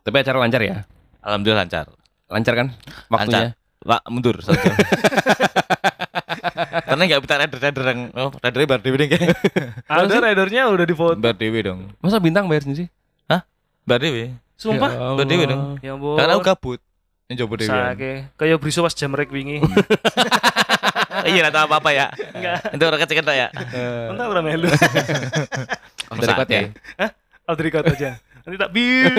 [0.03, 0.83] Tapi acara lancar ya?
[1.23, 1.91] Alhamdulillah lancar.
[2.27, 2.67] Lancar kan
[3.07, 3.55] waktunya?
[3.89, 4.77] Pak mundur satu jam.
[6.89, 9.33] Karena nggak bisa rider-rider yang oh ridernya bar dewi deh kayak.
[9.89, 11.17] Ada ridernya udah di foto.
[11.17, 11.89] Bar dewi dong.
[11.97, 12.85] Masa bintang bayar sendiri?
[13.89, 14.29] Bar dewi.
[14.53, 14.93] Sumpah.
[14.93, 15.61] Ya Bar dewi dong.
[15.81, 16.21] Ya ampun.
[16.21, 16.79] Karena aku gabut.
[17.25, 17.69] Ini coba dewi.
[17.73, 18.11] Sake.
[18.37, 19.57] Kayak briso pas jam rek wingi.
[21.19, 22.07] Iya tahu apa apa ya.
[22.31, 22.79] Enggak.
[22.79, 23.47] Itu orang kecil ya.
[24.07, 24.71] Entah ora melu.
[26.15, 26.61] Dari kuat ya?
[26.95, 27.11] Hah?
[27.49, 28.11] Oh, kota aja.
[28.49, 29.13] Nanti tak bir.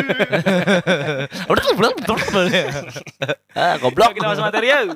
[1.55, 1.95] Udah belum
[3.55, 4.11] Ah goblok.
[4.19, 4.91] Kita masuk materi ya.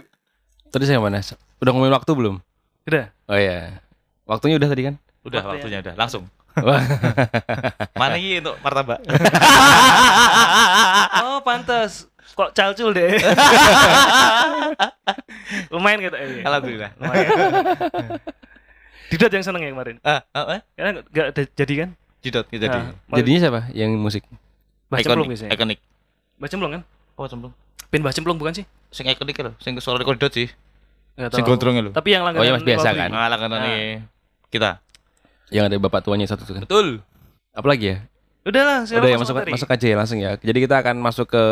[0.75, 1.23] Tadi saya mana?
[1.63, 2.43] Udah ngomongin waktu belum?
[2.91, 3.15] Udah.
[3.31, 3.79] Oh iya.
[4.27, 4.99] Waktunya udah tadi kan?
[5.23, 5.55] Udah Waktu ya.
[5.55, 6.27] waktunya udah langsung.
[8.03, 8.99] Mana ini untuk martabak?
[11.25, 12.11] Oh, pantas.
[12.35, 13.15] Kok calcul deh.
[15.71, 16.17] Lumayan gitu.
[16.19, 16.91] Eh, Alhamdulillah.
[16.99, 17.29] Lumayan.
[19.15, 20.03] Didot yang seneng ya kemarin.
[20.03, 20.61] Ah, ah, eh?
[20.75, 21.95] Karena nggak ada- jadi kan?
[22.25, 22.79] Jidot ya jadi.
[22.81, 24.25] Nah, Jadinya siapa yang musik?
[24.89, 25.31] Mbah Cemplung Ikonik.
[25.31, 25.51] biasanya.
[25.53, 25.79] Ikonik.
[26.41, 26.83] Mbah Cemplung kan?
[27.15, 27.53] Oh, cemplung.
[27.93, 28.65] Pin Mbah Cemplung bukan sih?
[28.89, 30.49] Sing ikonik lho, sing suara Didot sih.
[31.15, 31.51] Nggak Sing tahu.
[31.53, 31.93] gondrongnya lho.
[31.93, 33.09] Tapi yang langganan Oh, iya, Mas, biasa kan?
[33.13, 33.85] Ngalah kan nih
[34.49, 34.71] kita.
[35.53, 36.63] Yang ada bapak tuanya satu tuh kan?
[36.65, 37.05] Betul.
[37.53, 37.99] Apalagi ya?
[38.45, 40.37] Udah lah, sekarang Udah ya masuk masuk aja ya langsung ya.
[40.37, 41.43] Jadi kita akan masuk ke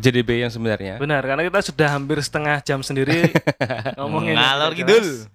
[0.00, 0.98] JDB yang sebenarnya.
[0.98, 3.30] Benar, karena kita sudah hampir setengah jam sendiri
[3.98, 4.34] ngomongin.
[4.34, 4.98] Ngalor kidul.
[5.02, 5.30] jelas.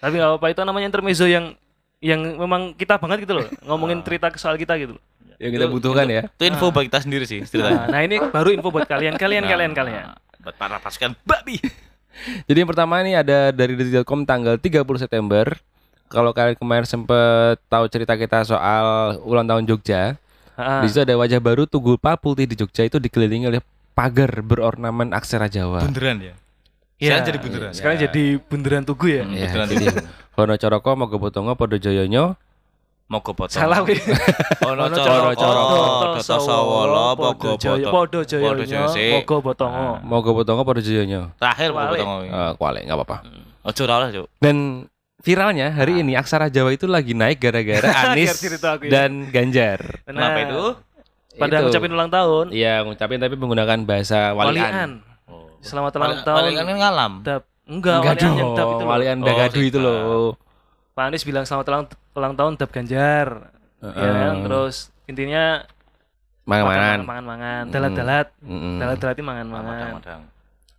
[0.00, 1.56] Tapi apa-apa itu namanya intermezzo yang
[2.00, 4.96] yang memang kita banget gitu loh, ngomongin cerita soal kita gitu.
[4.96, 5.02] loh.
[5.40, 6.22] Yang kita butuhkan ya.
[6.28, 7.84] Itu info bagi kita sendiri sih Nah, ceritanya.
[7.88, 10.12] nah ini baru info buat kalian, kalian, kalian, kalian.
[10.40, 11.56] Buat para pasukan babi.
[12.48, 15.48] Jadi yang pertama ini ada dari detik.com tanggal 30 September.
[16.10, 20.18] Kalau kalian kemarin sempet tahu cerita kita soal ulang tahun Jogja,
[20.60, 23.64] Ah, di situ ada wajah baru Tugu Papulti di Jogja itu dikelilingi oleh
[23.96, 25.80] pagar berornamen aksara Jawa.
[25.80, 26.34] Bunderan ya.
[27.00, 27.08] Iya.
[27.10, 27.70] Sekarang jadi bunderan.
[27.72, 28.02] Sekarang Ya.
[28.04, 29.24] jadi bunderan tugu ya.
[29.24, 29.32] Hmm.
[29.32, 29.86] Ya, Beneran jadi
[30.36, 32.36] Hono Coroko Mogo Potongo Podo Joyonyo
[33.10, 33.58] Mogo potong.
[33.58, 33.98] Salah wih.
[34.70, 35.62] Ono Ono coro Coro- coro.
[35.66, 37.04] Doto Doto sawolo.
[37.18, 37.90] Mogo Joyo- potong.
[37.90, 39.88] Podo Joyonyo, Joyo- Mogo Botongo.
[40.00, 41.34] Mogo Potongo Podo Joyonyo.
[41.34, 41.98] Terakhir Mogo Kuali.
[41.98, 42.22] potong.
[42.22, 43.16] Eh, kuale nggak apa-apa.
[43.60, 44.26] Ojo ora lah, Cuk.
[44.38, 44.86] Dan
[45.20, 48.40] viralnya hari ini aksara Jawa itu lagi naik gara-gara Anies
[48.86, 50.00] dan Ganjar.
[50.06, 50.64] Kenapa Nah, itu?
[51.30, 51.64] Pada Itu.
[51.66, 54.54] ngucapin ulang tahun, Iya, ngucapin tapi menggunakan bahasa walian.
[54.54, 54.90] walian.
[55.60, 55.66] Oh.
[55.66, 56.40] Selamat ulang Wali- tahun.
[56.56, 57.12] Kan ngalam.
[57.20, 57.42] Dap.
[57.70, 58.88] Enggak, Enggak walian yang dong, dap itu loh.
[58.90, 60.00] walian Oh, dagadu sih, itu loh.
[60.90, 61.84] Pak Anies bilang selamat ulang,
[62.18, 63.28] ulang tahun Dap Ganjar.
[63.78, 63.94] Heeh.
[63.94, 64.34] Ya kan?
[64.42, 64.74] Terus
[65.06, 65.44] intinya
[66.42, 66.98] Mangan-mangan.
[67.06, 68.26] mangan-mangan, dalat-dalat,
[68.74, 69.90] dalat-dalat itu mangan-mangan.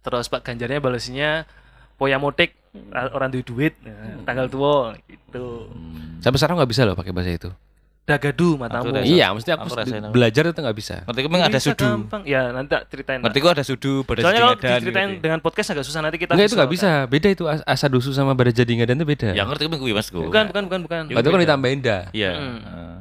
[0.01, 1.47] Terus Pak Ganjarnya balesinya
[1.95, 2.57] poya motik
[2.91, 5.69] orang duit duit nah, tanggal tua gitu.
[6.19, 7.49] Sampai sekarang nggak bisa loh pakai bahasa itu.
[8.01, 8.89] Dagadu matamu.
[8.91, 10.95] Aku Iya, mesti aku, Aku belajar itu nggak bisa.
[11.05, 11.85] Ngerti memang ada sudu.
[11.85, 12.21] gampang.
[12.25, 13.21] Ya nanti tak ceritain.
[13.21, 15.21] Ngerti gua ada sudu, pada Soalnya kalau sedingadan, diceritain gitu.
[15.21, 16.89] dengan podcast agak susah nanti kita Enggak itu nggak bisa.
[17.05, 19.29] Beda itu as- asa dusu sama pada jadi dan itu beda.
[19.31, 20.17] Ya ngerti kuwi Mas Gu.
[20.17, 21.01] Bukan, bukan, bukan, bukan.
[21.13, 22.01] itu kan ditambahin dah.
[22.11, 22.31] Iya.
[22.35, 22.97] Hmm.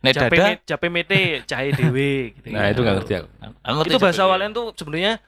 [0.00, 0.56] Nek Jape, dada.
[0.64, 2.48] jape mete cahe dewe gitu.
[2.48, 3.28] Nah, itu nggak ngerti aku.
[3.60, 5.20] Ngerti Itu bahasa walian tuh sebenarnya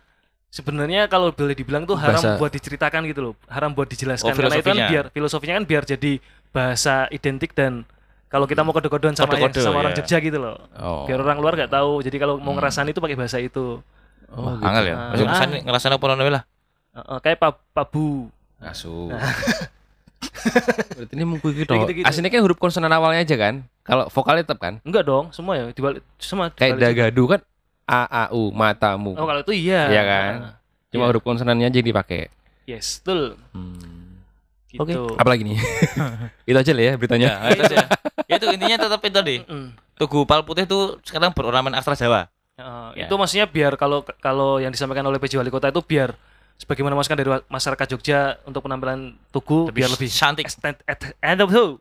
[0.49, 3.35] sebenarnya kalau boleh dibilang tuh haram Bahasa- buat diceritakan gitu loh.
[3.49, 6.13] Haram buat dijelaskan Oh, karena itu kan biar filosofinya kan biar jadi
[6.57, 7.85] bahasa identik dan
[8.33, 10.01] kalau kita mau kode-kodean sama Kode-kode, sama orang ya.
[10.01, 10.57] Jogja gitu loh.
[10.81, 11.05] Oh.
[11.05, 12.01] Biar orang luar nggak tahu.
[12.01, 13.85] Jadi kalau mau ngerasain itu pakai bahasa itu.
[14.33, 14.97] Oh, Wah, angel ya.
[14.97, 15.09] Ah.
[15.13, 16.45] Masuk ngerasain ngerasain apa namanya lah.
[16.97, 18.33] Heeh, kayak pab pabu.
[18.57, 19.13] Asu.
[20.97, 21.81] Berarti ini mengikuti Kayak dong.
[21.85, 22.07] gitu-gitu.
[22.09, 23.55] Aslinya kan huruf konsonan awalnya aja kan.
[23.85, 24.75] Kalau vokalnya tetap kan.
[24.87, 26.49] Enggak dong, semua ya dibalik semua.
[26.55, 27.41] Kayak dagadu kan
[27.85, 29.13] a a u matamu.
[29.19, 29.93] Oh, kalau itu iya.
[29.93, 30.33] Iya kan?
[30.89, 31.11] Cuma Iya.
[31.13, 32.33] huruf konsonannya aja yang dipakai.
[32.65, 33.37] Yes, betul.
[34.71, 34.81] Gitu.
[34.81, 34.95] Oke.
[35.21, 35.59] Apalagi nih?
[36.49, 37.29] itu aja lah ya beritanya.
[37.29, 37.79] Ya, itu aja.
[38.25, 39.37] Ya itu intinya tetap itu tadi.
[39.43, 39.69] Mm.
[39.95, 42.21] Tugu Pal Putih itu sekarang berornamen aksara Jawa.
[42.53, 43.07] Heeh, Ya.
[43.07, 46.13] Itu maksudnya biar kalau kalau yang disampaikan oleh PJ Wali Kota itu biar
[46.55, 50.47] sebagaimana masukan dari masyarakat Jogja untuk penampilan tugu Lebih biar lebih cantik.
[50.47, 51.81] estet- et- et- tuh,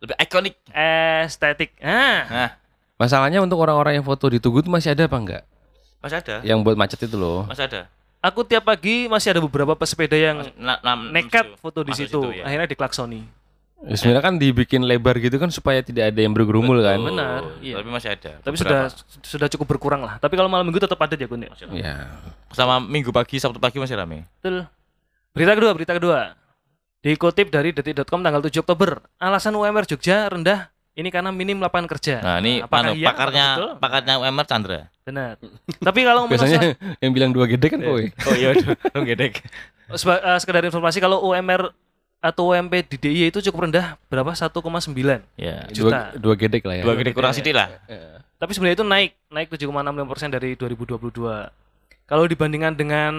[0.00, 0.54] Lebih ikonik.
[1.22, 1.74] estetik.
[1.78, 2.50] Ah, Nah,
[2.94, 5.42] Masalahnya untuk orang-orang yang foto di Tugu itu masih ada apa enggak?
[5.98, 6.36] masih ada.
[6.42, 7.42] Yang buat macet itu loh.
[7.44, 7.82] Masih ada.
[8.20, 11.60] aku tiap pagi masih ada beberapa pesepeda yang na- na- nekat situ.
[11.60, 12.20] foto di Masuk situ.
[12.32, 12.44] ya.
[12.44, 13.20] Akhirnya diklaksoni.
[13.84, 16.96] Ya, sebenarnya kan dibikin lebar gitu kan supaya tidak ada yang bergerumul kan.
[16.96, 17.76] Benar, iya.
[17.76, 18.32] Tapi masih ada.
[18.40, 18.88] Tapi beberapa.
[18.88, 20.16] sudah sudah cukup berkurang lah.
[20.16, 21.50] Tapi kalau malam minggu tetap ada ya Gun ya.
[21.52, 21.74] Masih ada.
[21.76, 21.94] Ya.
[22.54, 24.24] sama Minggu pagi, Sabtu pagi masih rame.
[24.40, 24.64] Betul.
[25.36, 26.20] Berita kedua, berita kedua.
[27.04, 29.04] Dikutip dari detik.com tanggal 7 Oktober.
[29.20, 32.22] Alasan UMR Jogja rendah ini karena minim lapangan kerja.
[32.22, 34.80] Nah, ini apakah iya, pakarnya apakah pakarnya UMR Chandra.
[35.04, 35.36] Benar.
[35.82, 38.00] Tapi kalau menurut Biasanya yang bilang dua gede kan kowe.
[38.00, 38.54] Oh iya,
[38.94, 39.42] dong gedek.
[39.98, 41.74] Seba- eh, sekedar informasi kalau UMR
[42.24, 44.48] atau UMP di DIY itu cukup rendah berapa 1,9
[45.36, 45.68] Ya.
[45.68, 46.16] juta.
[46.16, 46.84] Dua, dua gede lah ya.
[46.88, 47.68] Dua gede kurang sedikit lah.
[48.40, 51.52] Tapi sebenarnya itu naik naik 7,65% dari 2022.
[52.04, 53.12] Kalau dibandingkan dengan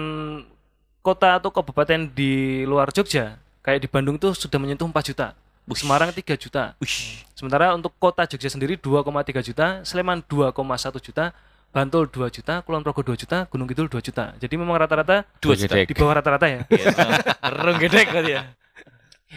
[1.02, 5.38] kota atau kabupaten di luar Jogja, kayak di Bandung tuh sudah menyentuh 4 juta.
[5.66, 6.74] Semarang 3 juta.
[6.78, 7.22] Wih.
[7.34, 10.54] Sementara untuk kota Jogja sendiri 2,3 juta, Sleman 2,1
[11.02, 11.34] juta,
[11.74, 14.34] Bantul 2 juta, Kulon Progo 2 juta, Gunung Kidul 2 juta.
[14.38, 15.66] Jadi memang rata-rata Dua Gede.
[15.66, 15.76] juta.
[15.90, 16.60] di bawah rata-rata ya.
[17.66, 18.42] Rung gedek berarti ya.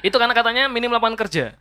[0.06, 1.58] Itu karena katanya minim lapangan kerja.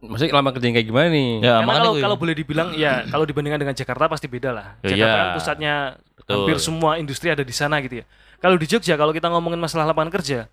[0.00, 1.30] Maksudnya lama kerja yang kayak gimana nih?
[1.44, 4.80] Ya, Karena kalau kalau boleh dibilang ya kalau dibandingkan dengan Jakarta pasti beda lah.
[4.80, 5.12] Ya, Jakarta iya.
[5.12, 5.74] kan pusatnya
[6.16, 6.32] Betul.
[6.32, 8.04] hampir semua industri ada di sana gitu ya.
[8.40, 10.48] Kalau di Jogja kalau kita ngomongin masalah lapangan kerja,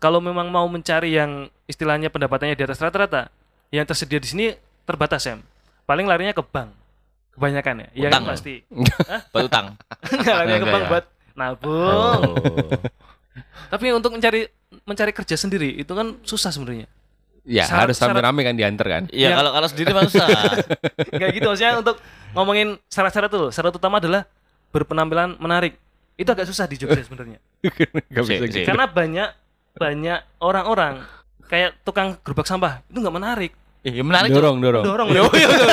[0.00, 3.28] kalau memang mau mencari yang istilahnya pendapatannya di atas rata-rata,
[3.68, 4.46] yang tersedia di sini
[4.88, 5.44] terbatas Sam.
[5.84, 6.72] Paling larinya ke bank.
[7.36, 7.88] Kebanyakan ya.
[7.92, 8.30] Iya kan Utang ya?
[8.32, 8.54] pasti.
[9.36, 9.66] Buat utang.
[10.40, 10.88] larinya ke bank ya?
[10.88, 11.04] buat
[11.36, 11.84] nabung.
[11.84, 12.20] Oh.
[13.72, 14.48] Tapi untuk mencari
[14.84, 16.86] mencari kerja sendiri itu kan susah sebenarnya.
[17.40, 19.02] Ya Syarat- harus rame-rame kan diantar kan.
[19.08, 20.28] Iya, Yang- kalau kalau sendiri mah susah.
[21.20, 21.96] Kayak gitu maksudnya untuk
[22.36, 23.48] ngomongin syarat-syarat tuh.
[23.48, 24.28] Syarat utama adalah
[24.70, 25.74] berpenampilan menarik.
[26.20, 27.40] Itu agak susah di Jogja sebenarnya.
[28.12, 28.64] Gitu.
[28.64, 29.28] Karena banyak
[29.72, 31.00] banyak orang-orang
[31.48, 33.52] kayak tukang gerobak sampah itu nggak menarik.
[33.80, 34.28] Iya, menarik.
[34.28, 34.36] Cuk.
[34.36, 34.84] Dorong, dorong.
[34.84, 35.08] Dorong.
[35.08, 35.68] Iya, iya, betul.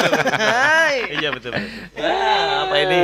[1.12, 1.52] Iya, betul.
[2.00, 3.00] Wah, apa ini?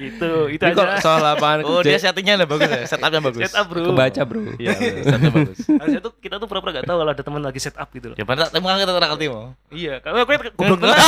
[0.00, 0.98] itu itu Ini aja.
[0.98, 2.82] soal lapangan Oh, dia settingnya udah bagus ya.
[2.88, 3.40] Setupnya bagus.
[3.46, 3.92] Set up, Bro.
[3.92, 4.42] kebaca bro.
[4.58, 4.70] Iya,
[5.06, 5.58] setupnya bagus.
[5.80, 8.16] Harusnya tuh kita tuh pura-pura gak tahu kalau ada teman lagi set up gitu loh.
[8.18, 9.40] Ya pada temu kita orang timo.
[9.70, 10.98] Iya, kalau gue goblok tenan.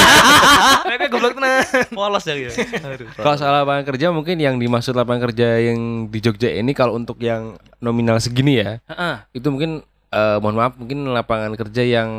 [0.87, 1.53] Gue goblok tenan.
[1.99, 2.55] Polos ya gitu.
[2.63, 3.07] Aduh.
[3.17, 7.19] Kalau soal lapangan kerja mungkin yang dimaksud lapangan kerja yang di Jogja ini kalau untuk
[7.19, 9.15] yang nominal segini ya, Heeh.
[9.35, 12.11] itu mungkin eh, mohon maaf mungkin lapangan kerja yang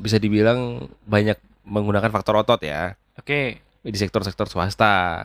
[0.00, 3.60] bisa dibilang banyak menggunakan faktor otot ya Oke.
[3.84, 5.24] di sektor-sektor swasta.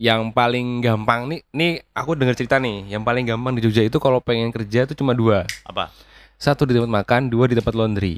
[0.00, 4.00] Yang paling gampang nih, nih aku dengar cerita nih, yang paling gampang di Jogja itu
[4.00, 5.92] kalau pengen kerja itu cuma dua, Apa?
[6.40, 8.16] satu di tempat makan, dua di tempat laundry.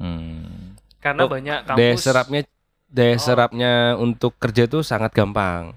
[0.00, 0.72] Hmm.
[1.04, 2.40] Karena Oh, banyak Daya kampus serapnya
[2.88, 5.76] daya serapnya untuk kerja itu sangat gampang.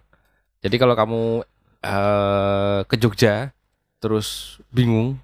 [0.64, 1.44] Jadi kalau kamu
[1.84, 3.52] eh, ke Jogja
[4.00, 5.20] terus bingung,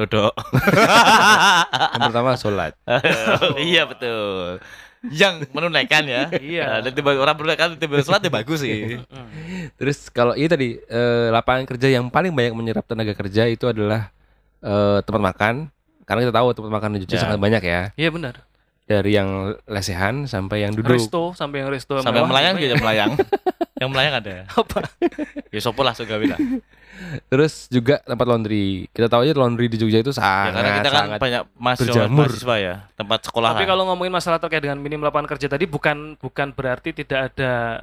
[0.00, 0.32] Dodok.
[1.96, 2.72] yang pertama sholat.
[3.60, 4.58] iya betul.
[5.06, 6.28] Yang menunaikan ya.
[6.32, 6.84] Iya.
[6.84, 9.00] Dan tiba orang menunaikan tiba sholat ya bagus sih.
[9.76, 14.08] Terus kalau ini tadi eh, lapangan kerja yang paling banyak menyerap tenaga kerja itu adalah
[14.60, 15.54] eh, tempat makan.
[16.04, 17.22] Karena kita tahu tempat makan di Jogja Ya.
[17.22, 17.80] sangat banyak ya.
[17.94, 18.34] Iya benar.
[18.84, 20.98] Dari yang lesehan sampai yang duduk.
[20.98, 23.14] Resto sampai yang resto Sampai melayang gitu melayang.
[23.80, 24.44] yang melayang ada.
[24.60, 24.84] Apa?
[25.48, 26.38] Ya sopo lah gawe lah.
[27.32, 28.84] Terus juga tempat laundry.
[28.92, 31.86] Kita tahu aja laundry di Jogja itu Ya, sangat karena kita kan sangat banyak mahasiswa
[31.88, 32.26] berjamur.
[32.28, 36.20] mahasiswa ya, tempat sekolah Tapi kalau ngomongin masalah terkait dengan minim lapangan kerja tadi bukan
[36.20, 37.82] bukan berarti tidak ada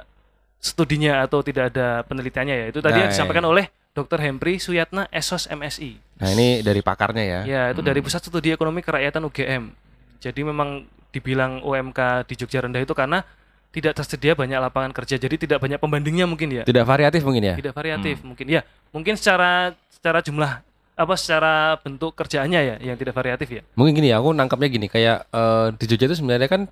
[0.58, 2.66] studinya atau tidak ada penelitiannya ya.
[2.70, 4.22] Itu tadi Nah, yang disampaikan oleh Dr.
[4.22, 5.98] Hempri Suyatna Esos MSI.
[6.22, 7.40] Nah ini dari pakarnya ya.
[7.42, 9.74] Ya, itu dari Pusat Studi Ekonomi Kerakyatan UGM.
[10.22, 13.26] Jadi memang dibilang UMK di Jogja rendah itu karena
[13.68, 15.20] tidak tersedia banyak lapangan kerja.
[15.20, 16.62] Jadi tidak banyak pembandingnya mungkin ya.
[16.64, 17.54] Tidak variatif mungkin ya.
[17.56, 18.46] Tidak variatif mungkin.
[18.48, 20.64] Ya, mungkin secara secara jumlah
[20.98, 23.62] apa secara bentuk kerjaannya ya yang tidak variatif ya.
[23.78, 26.62] Mungkin gini ya, aku nangkapnya gini, kayak eh, di Jogja itu sebenarnya kan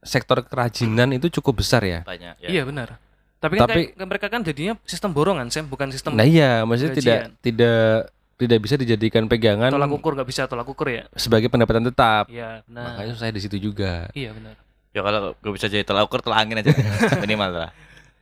[0.00, 2.00] sektor kerajinan itu cukup besar ya.
[2.04, 2.48] banyak ya.
[2.48, 2.96] Iya benar.
[3.44, 6.96] Tapi, kan Tapi- kayak- mereka kan jadinya sistem borongan, Sam, bukan sistem Nah iya, maksudnya
[6.96, 7.30] tidak gajian.
[7.44, 7.88] tidak
[8.34, 11.04] tidak bisa dijadikan pegangan tolak ukur nggak bisa tolak ukur ya.
[11.14, 12.26] sebagai pendapatan tetap.
[12.32, 12.96] Iya, nah.
[12.96, 14.08] Makanya saya di situ juga.
[14.16, 14.63] Iya benar.
[14.94, 16.70] Ya kalau gue bisa jadi tolak ukur tolak angin aja
[17.22, 17.70] minimal lah.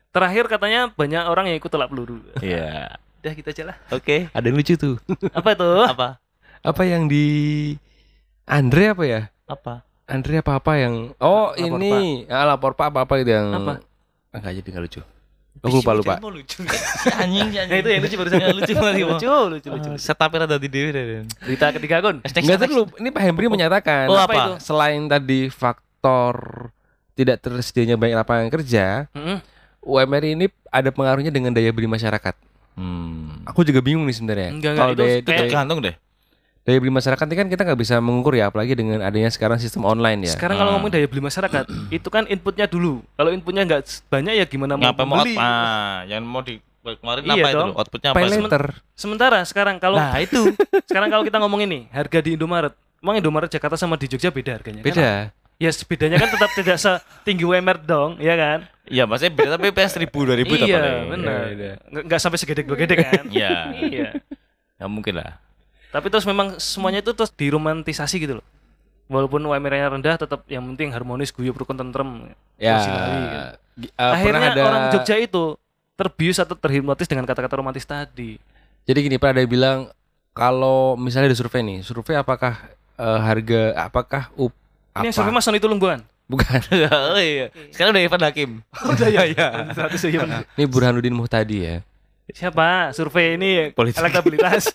[0.08, 2.20] Terakhir katanya banyak orang yang ikut tolak peluru.
[2.40, 2.96] Iya.
[3.20, 3.76] Udah kita aja lah.
[3.88, 4.32] Oke.
[4.32, 4.96] Ada yang lucu tuh.
[5.37, 5.68] Apa itu?
[5.87, 6.08] Apa?
[6.62, 7.26] apa yang di
[8.46, 9.20] Andre apa ya?
[9.44, 9.82] Apa?
[10.06, 13.72] Andre apa apa yang Oh, Lapor ini ah, lapor Pak apa apa gitu yang Apa?
[14.30, 15.00] Ah, nggak jadi nggak lucu.
[15.58, 16.14] Aku lupa lupa.
[16.18, 16.62] Mau lucu.
[17.22, 17.66] Anjing anjing.
[17.66, 18.38] Nah, itu yang lucu barusan.
[18.52, 19.08] Lucu banget Mo.
[19.12, 19.90] lucu, lucu, lucu.
[19.90, 21.04] Ah, Setupnya rada di dewi deh.
[21.42, 22.16] Berita ketiga Gun.
[22.22, 22.82] Enggak terlalu.
[22.96, 24.35] Ini Pak Hembri menyatakan Oh, apa apa?
[24.35, 24.52] itu?
[24.62, 25.50] selain tadi
[26.02, 26.34] faktor
[27.14, 29.38] tidak tersedianya banyak lapangan kerja, Mm-mm.
[29.80, 32.34] UMR ini ada pengaruhnya dengan daya beli masyarakat.
[32.74, 33.44] Hmm.
[33.44, 34.50] Aku juga bingung nih sebenarnya.
[34.74, 35.94] Kalau itu daya, kayak- daya, Tergantung deh.
[36.62, 39.84] daya beli masyarakat ini kan kita nggak bisa mengukur ya, apalagi dengan adanya sekarang sistem
[39.84, 40.32] online ya.
[40.32, 40.74] Sekarang kalau Ah.
[40.74, 43.04] ngomong daya beli masyarakat, itu kan inputnya dulu.
[43.12, 45.36] Kalau inputnya nggak banyak ya gimana mau Ngapa mau beli?
[45.36, 45.50] apa?
[46.08, 47.54] Yang mau di kemarin Iya apa itu?
[47.54, 47.68] dong.
[47.68, 47.76] loh?
[47.76, 48.18] Outputnya apa?
[48.24, 48.64] Later.
[48.92, 50.40] Sementara sekarang kalau Nah, itu.
[50.90, 54.56] sekarang kalau kita ngomongin nih, harga di Indomaret, emang Indomaret Jakarta sama di Jogja beda
[54.56, 54.80] harganya?
[54.82, 55.30] Kan?
[55.62, 58.66] Ya bedanya kan tetap tidak setinggi UMR dong, ya kan?
[58.90, 61.42] Iya, maksudnya beda tapi PS 1000 2000 itu iya, benar.
[61.55, 62.03] Iya, iya.
[62.03, 63.22] Nggak sampai segede gede kan?
[63.31, 63.70] Iya.
[63.79, 64.09] iya.
[64.75, 65.38] Ya mungkin lah.
[65.94, 68.46] Tapi terus memang semuanya itu terus diromantisasi gitu loh.
[69.07, 72.35] Walaupun UMR-nya rendah tetap yang penting harmonis, guyup, rukun, tentrem.
[72.59, 72.83] Ya.
[72.83, 72.90] Kan.
[73.94, 75.55] pernah Akhirnya ada orang Jogja itu
[75.94, 78.35] terbius atau terhipnotis dengan kata-kata romantis tadi.
[78.83, 79.79] Jadi gini, pernah ada yang bilang
[80.35, 82.59] kalau misalnya ada survei nih, survei apakah
[82.98, 84.51] eh, harga apakah up
[84.92, 86.05] Ini yang sampai Mas Sony Tulungbuan.
[86.28, 86.61] Bukan.
[87.12, 87.48] oh iya.
[87.72, 88.50] Sekarang udah Irfan Hakim.
[88.92, 89.22] Udah ya.
[89.28, 89.48] Iya.
[90.09, 90.44] Iya.
[90.57, 91.76] Ini Burhanuddin Muhtadi ya.
[92.33, 92.92] Siapa?
[92.96, 94.00] Survei ini Politik.
[94.00, 94.72] elektabilitas.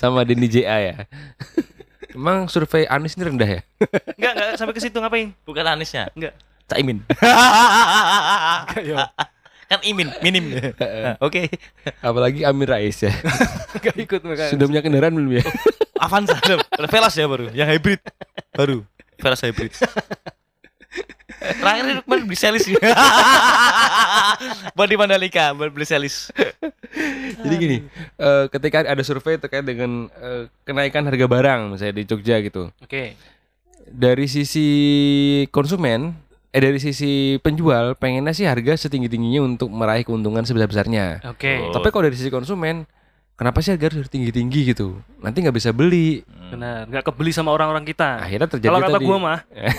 [0.00, 0.96] Sama Denny JA ya.
[2.14, 3.60] Emang survei Anies ini rendah ya?
[4.16, 5.34] enggak, enggak sampai ke situ ngapain?
[5.44, 6.08] Bukan Anisnya.
[6.14, 6.32] Enggak.
[6.70, 7.02] Caimin.
[7.10, 8.96] Enggak ya.
[9.64, 10.44] kan imin, minim.
[11.20, 11.48] Oke.
[12.00, 13.12] Apalagi Amir Rais ya.
[13.80, 14.52] Gak ikut mereka.
[14.52, 15.44] Sudah punya kendaraan belum ya?
[16.00, 16.60] Avanza ada.
[16.84, 18.00] Velas ya baru, yang hybrid.
[18.54, 18.86] Baru.
[19.18, 19.74] Velas hybrid.
[21.34, 22.64] Terakhir itu kemarin beli selis
[24.78, 26.30] Buat di Mandalika, buat beli selis
[27.42, 27.78] Jadi gini,
[28.16, 32.70] eh, ketika ada survei terkait dengan eh, kenaikan harga barang misalnya di Jogja gitu.
[32.80, 33.18] Oke.
[33.84, 34.68] Dari sisi
[35.50, 36.14] konsumen,
[36.54, 41.26] eh dari sisi penjual pengennya sih harga setinggi-tingginya untuk meraih keuntungan sebesar-besarnya.
[41.28, 41.68] Oke.
[41.74, 42.86] Tapi kalau dari sisi konsumen,
[43.34, 44.98] kenapa sih harga harus tinggi-tinggi gitu?
[45.18, 46.22] Nanti nggak bisa beli.
[46.50, 48.22] Benar, nggak kebeli sama orang-orang kita.
[48.22, 49.38] Akhirnya terjadi Kalau kata gua mah,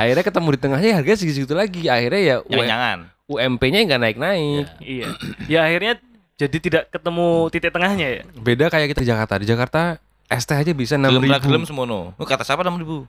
[0.00, 1.88] Akhirnya ketemu di tengahnya harga segitu lagi.
[1.88, 4.66] Akhirnya ya Yang jangan UMP-nya nggak naik-naik.
[4.84, 5.08] iya.
[5.48, 5.92] Ya akhirnya
[6.36, 8.22] jadi tidak ketemu titik tengahnya ya.
[8.36, 9.34] Beda kayak kita di Jakarta.
[9.40, 9.80] Di Jakarta
[10.28, 13.04] ST aja bisa enam ribu, gelem semono Lu kata siapa 6 ribu?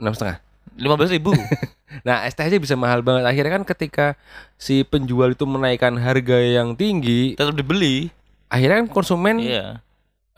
[0.00, 0.40] enam setengah.
[0.78, 1.34] 15 ribu
[2.06, 3.26] Nah ST aja bisa mahal banget.
[3.26, 4.06] Akhirnya kan ketika
[4.54, 8.08] si penjual itu menaikkan harga yang tinggi, Tetap dibeli
[8.50, 9.78] akhirnya kan konsumen Iya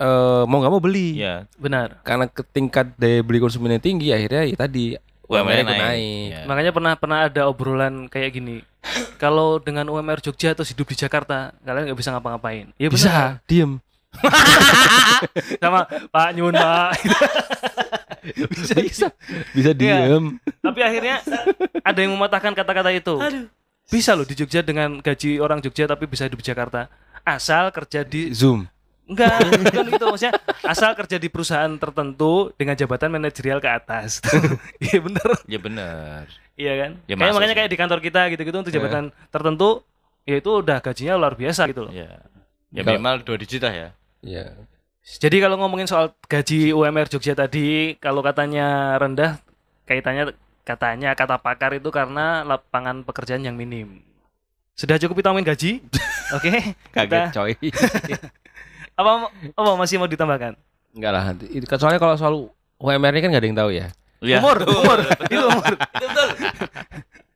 [0.00, 1.20] eh, mau nggak mau beli.
[1.22, 2.00] Iya Benar.
[2.02, 4.96] Karena ke tingkat daya beli konsumen yang tinggi, akhirnya ya tadi
[5.32, 6.40] UMR ikut naik, Iya.
[6.44, 8.60] Makanya pernah pernah ada obrolan kayak gini.
[9.16, 12.68] Kalau dengan UMR Jogja atau hidup di Jakarta, kalian nggak bisa ngapa-ngapain.
[12.76, 12.98] Ya benar.
[12.98, 13.14] Bisa,
[13.46, 13.78] diem.
[15.62, 16.90] Sama Pak Nyun Pak.
[18.48, 19.06] bisa, bisa.
[19.56, 20.08] Bisa Iya.
[20.08, 20.38] diem.
[20.58, 21.16] Tapi akhirnya
[21.80, 23.14] ada yang mematahkan kata-kata itu.
[23.84, 26.88] Bisa loh di Jogja dengan gaji orang Jogja tapi bisa hidup di Jakarta.
[27.22, 28.66] Asal kerja di Zoom.
[29.02, 30.32] enggak, bukan gitu maksudnya.
[30.62, 34.22] Asal kerja di perusahaan tertentu dengan jabatan manajerial ke atas.
[34.82, 35.28] Iya bener.
[35.44, 36.22] Ya bener
[36.54, 36.90] Iya kan?
[37.04, 39.82] Ya, kayak makanya kayak di kantor kita gitu-gitu untuk jabatan tertentu
[40.22, 41.92] ya itu udah gajinya luar biasa gitu loh.
[41.92, 42.22] Ya
[42.70, 43.88] Ya Kalau- minimal 2 digit lah ya
[44.22, 44.46] Ya.
[45.02, 49.42] Jadi kalau ngomongin soal gaji UMR Jogja tadi, kalau katanya rendah,
[49.82, 50.30] kaitannya
[50.62, 53.98] katanya kata pakar itu karena lapangan pekerjaan yang minim.
[54.78, 55.70] Sudah cukup kita ngomongin gaji?
[56.38, 56.78] Oke.
[56.94, 57.52] Kaget kita- coy.
[59.00, 59.10] apa
[59.58, 60.54] apa masih mau ditambahkan?
[60.94, 61.22] Enggak lah.
[61.50, 62.34] Itu soalnya kalau soal
[62.78, 63.86] UMR ini kan nggak ada yang tahu ya.
[64.22, 64.38] Iya.
[64.38, 65.66] Umur, umur, itu umur.
[65.98, 66.28] Itu betul.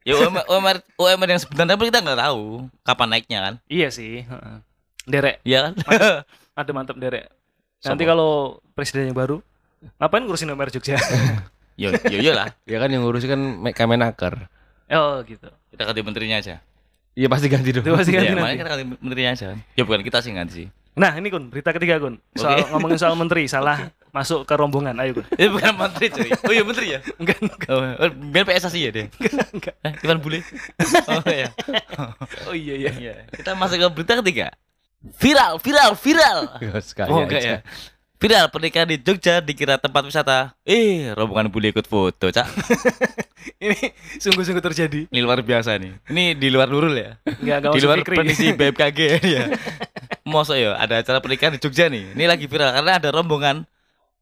[0.06, 2.42] Ya UMR, UMR, UMR yang sebenarnya pun kita nggak tahu
[2.86, 3.54] kapan naiknya kan.
[3.66, 4.22] Iya sih.
[4.22, 4.56] heeh.
[5.02, 5.72] Derek, Iya kan?
[6.54, 7.26] ada mantap derek.
[7.82, 8.10] Nanti Sopo?
[8.10, 8.30] kalau
[8.72, 9.36] presiden yang baru,
[9.98, 10.96] ngapain ngurusin UMR Jogja?
[11.76, 12.56] Yo yo yo lah.
[12.64, 14.48] Ya kan yang ngurusin kan Me- Kemenaker.
[14.88, 15.44] oh gitu.
[15.68, 16.64] Kita ganti menterinya aja.
[17.12, 17.84] Iya pasti ganti dong.
[17.84, 18.56] Itu pasti ganti Iya, nanti.
[18.56, 19.44] kita ganti menterinya aja.
[19.52, 19.58] kan.
[19.76, 20.66] Ya bukan kita sih ganti sih.
[20.96, 22.72] Nah ini kun berita ketiga kun soal Oke.
[22.72, 25.28] ngomongin soal menteri salah masuk ke rombongan ayo kun.
[25.36, 26.28] Ini bukan menteri cuy.
[26.32, 27.00] Oh iya menteri ya.
[27.20, 27.68] Enggak, enggak.
[27.68, 29.06] Oh, oh, biar PSSI ya deh.
[29.52, 29.74] enggak.
[29.84, 30.40] Eh, Iwan Bule.
[31.12, 31.48] Oh iya.
[32.48, 32.90] Oh iya iya.
[32.96, 33.14] Iya.
[33.36, 34.48] Kita masuk ke berita ketiga.
[35.04, 36.38] Viral, viral, viral.
[36.84, 37.58] Sekali Oh enggak ya.
[38.16, 40.56] Viral pernikahan di Jogja dikira tempat wisata.
[40.64, 42.48] Eh, rombongan bule ikut foto, Cak.
[43.62, 45.04] Ini sungguh-sungguh terjadi.
[45.12, 46.00] Ini luar biasa nih.
[46.08, 47.20] Ini di luar Nurul ya.
[47.28, 49.44] Enggak enggak di luar prediksi BMKG ya.
[50.24, 52.16] Mosok ya ada acara pernikahan di Jogja nih.
[52.16, 53.68] Ini lagi viral karena ada rombongan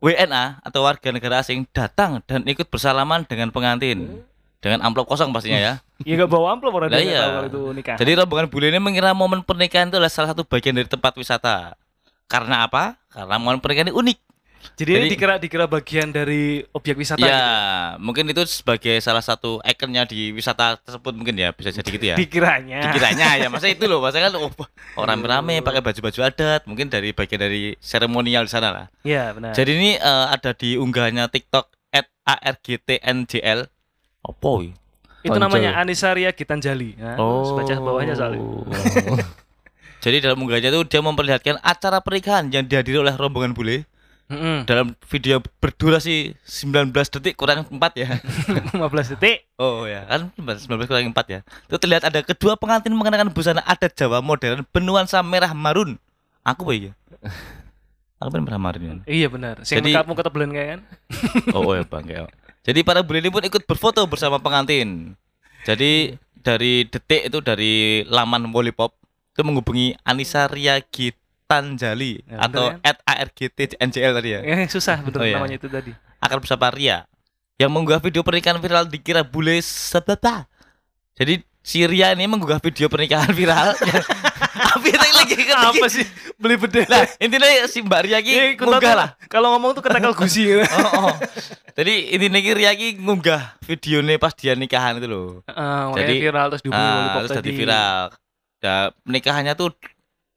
[0.03, 4.27] WNA atau warga negara asing datang dan ikut bersalaman dengan pengantin.
[4.65, 5.75] Dengan amplop kosong pastinya ya.
[6.09, 7.21] Ya enggak bawa amplop orang nggak iya.
[7.21, 7.97] tahu kalau itu nikah.
[8.01, 11.77] Jadi rombongan bule ini mengira momen pernikahan itu adalah salah satu bagian dari tempat wisata.
[12.27, 12.99] Karena apa?
[13.13, 14.19] Karena momen pernikahan ini unik.
[14.75, 17.21] Jadi, ini jadi- dikira dikira bagian dari objek wisata.
[17.21, 17.45] ya, gitu.
[18.01, 22.17] mungkin itu sebagai salah satu ikonnya di wisata tersebut mungkin ya bisa jadi gitu ya.
[22.17, 22.81] Dikiranya.
[22.89, 24.51] Dikiranya ya, masa itu loh, masa kan oh,
[24.97, 28.87] orang rame pakai baju-baju adat, mungkin dari bagian dari seremonial di sana lah.
[29.05, 29.53] Iya benar.
[29.53, 31.69] Jadi ini eh, ada di unggahannya TikTok
[32.25, 33.69] @argtnjl.
[34.25, 34.75] Apa ini?
[35.25, 37.01] itu namanya Anisaria Gitanjali.
[37.01, 38.45] Nah, baca bawahnya soalnya.
[40.05, 43.89] Jadi dalam unggahannya itu dia memperlihatkan acara pernikahan yang dihadiri oleh rombongan bule
[44.29, 44.69] Heeh.
[44.69, 48.21] dalam video berdurasi 19 detik kurang 4 ya.
[48.77, 49.49] 15 detik.
[49.57, 51.41] Oh ya, kan 19 kurang 4 ya.
[51.41, 55.97] Itu terlihat ada kedua pengantin mengenakan busana adat Jawa modern bernuansa merah marun.
[56.45, 56.93] Aku apa ya?
[58.21, 58.99] Aku merah marun kan.
[59.09, 59.65] Iya benar.
[59.65, 60.81] Sing Jadi- makeup ketebelan kayak kan.
[61.57, 62.29] Oh, oh ya bang ya.
[62.65, 65.13] Jadi para bule ini pun ikut berfoto bersama pengantin.
[65.69, 67.73] Jadi dari detik itu dari
[68.09, 68.97] laman Wolipop
[69.37, 74.41] itu menghubungi Anissa Ria Gitanjali Ya, atau bener @argtnjl tadi ya.
[74.41, 75.37] Eh susah bener Oh, iya.
[75.37, 75.93] namanya itu tadi.
[76.21, 77.05] akan bersama Ria
[77.61, 80.49] yang mengunggah video pernikahan viral dikira bule sebata.
[81.15, 83.73] Jadi si Ria ini mengunggah video pernikahan viral.
[84.75, 86.05] Tapi itu lagi Apa sih?
[86.37, 86.85] Beli bedel.
[86.85, 89.09] Nah, intinya si Mbak Ria ini Eh, ikut ngunggah lah.
[89.27, 90.45] Kalau ngomong tuh ketekel gusi.
[90.53, 90.63] Oh,
[91.09, 91.15] oh.
[91.73, 95.41] Jadi intinya ki Ria ki ngunggah videonya pas dia nikahan itu loh.
[95.49, 97.41] Makanya Jadi, viral terus dihubungi Ah, Lollipop terus tadi.
[97.41, 98.05] jadi viral.
[98.61, 99.69] Nah, pernikahannya tuh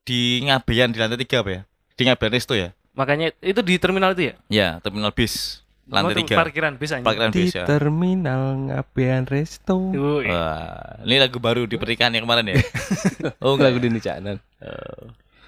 [0.07, 1.61] di Ngabean di lantai tiga apa ya?
[1.93, 2.71] Di Ngabean Resto ya?
[2.95, 4.35] Makanya itu di terminal itu ya?
[4.49, 5.61] Ya, terminal bis.
[5.87, 6.35] Lantai Oh, tiga.
[6.35, 7.07] Parkiran bis anjing.
[7.07, 7.63] Parkiran Di bis ya.
[7.63, 9.79] terminal ngapian resto.
[9.89, 12.55] Wah, ini lagu baru di pernikahan yang kemarin ya.
[13.39, 14.35] Oh, lagu Dini Caknan.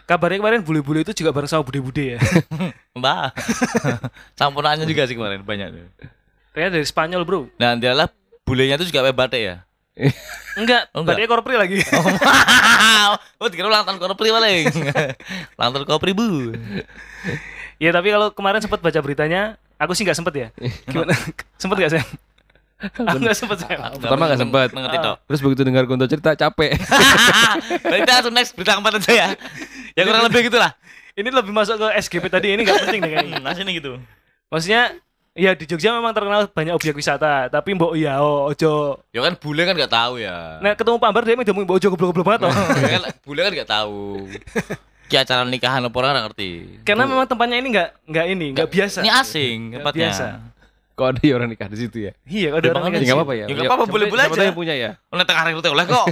[0.05, 2.19] Kabarnya kemarin bule-bule itu juga bareng sama bude-bude ya.
[2.97, 3.29] Mbak.
[4.39, 5.67] Campurannya juga sih kemarin banyak.
[5.69, 5.85] tuh.
[6.49, 7.51] Ternyata dari Spanyol, Bro.
[7.55, 8.07] Nah, dia lah
[8.41, 9.55] bulenya itu juga batik ya.
[10.55, 11.13] Enggak, Oh, enggak.
[11.13, 11.77] batiknya korpri lagi.
[11.91, 13.11] Oh, wow.
[13.37, 14.63] Oh, dikira ulang tahun Kopri paling.
[15.53, 16.55] ulang tahun Kopri, Bu.
[17.75, 20.47] ya tapi kalau kemarin sempat baca beritanya, aku sih nggak sempet ya.
[20.91, 21.15] Gimana?
[21.55, 22.05] sempet nggak Sam?
[22.79, 23.79] Aku nggak sempet Sam.
[24.03, 24.69] Pertama nggak sempet.
[24.75, 25.17] Mengerti tok.
[25.25, 26.75] Terus begitu dengar Kunto cerita capek.
[27.83, 29.27] Berarti kita langsung next berita keempat aja ya.
[29.95, 30.75] Ya kurang lebih gitulah.
[31.15, 33.37] Ini lebih masuk ke SGP tadi ini nggak penting deh kayaknya.
[33.39, 33.99] Hmm, Nah, sini gitu.
[34.47, 34.95] Maksudnya
[35.35, 39.03] ya di Jogja memang terkenal banyak objek wisata, tapi mbok iya oh, ojo.
[39.11, 40.59] Ya kan bule kan nggak tahu ya.
[40.63, 42.51] Nah, ketemu Pak Ambar dia emang mbok ojo goblok-goblok banget toh.
[42.79, 43.99] Ya kan bule kan nggak tahu.
[45.09, 46.79] Ki acara nikahan apa orang ngerti.
[46.85, 48.97] Karena memang tempatnya ini nggak nggak ini, nggak biasa.
[49.01, 50.07] Ini asing Nggak tempatnya.
[50.07, 50.25] biasa.
[50.93, 52.11] Kok ada ya orang nikah di situ ya?
[52.27, 53.45] Iya, ada Ya, orang makanya Ya yang nggak apa-apa ya.
[53.47, 54.41] Ya, nggak apa-apa, boleh-boleh aja.
[54.43, 54.91] yang punya ya.
[55.09, 56.05] Oleh tengah hari oleh kok.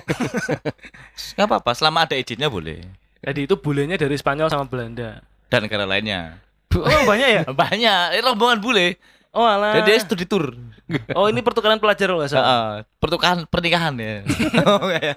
[1.35, 2.79] Nggak apa-apa, selama ada izinnya boleh.
[3.19, 5.19] Jadi itu bulenya dari Spanyol sama Belanda.
[5.51, 6.39] Dan negara lainnya.
[6.71, 7.41] Oh, banyak ya?
[7.63, 8.95] Banyak, ini rombongan bule.
[9.37, 9.77] Oh, alah.
[9.77, 10.49] Jadi dia studi tour.
[11.13, 12.41] Oh, ini pertukaran pelajar loh, Sam.
[12.41, 14.25] Heeh, pertukaran pernikahan ya.
[14.65, 15.13] Oh, iya.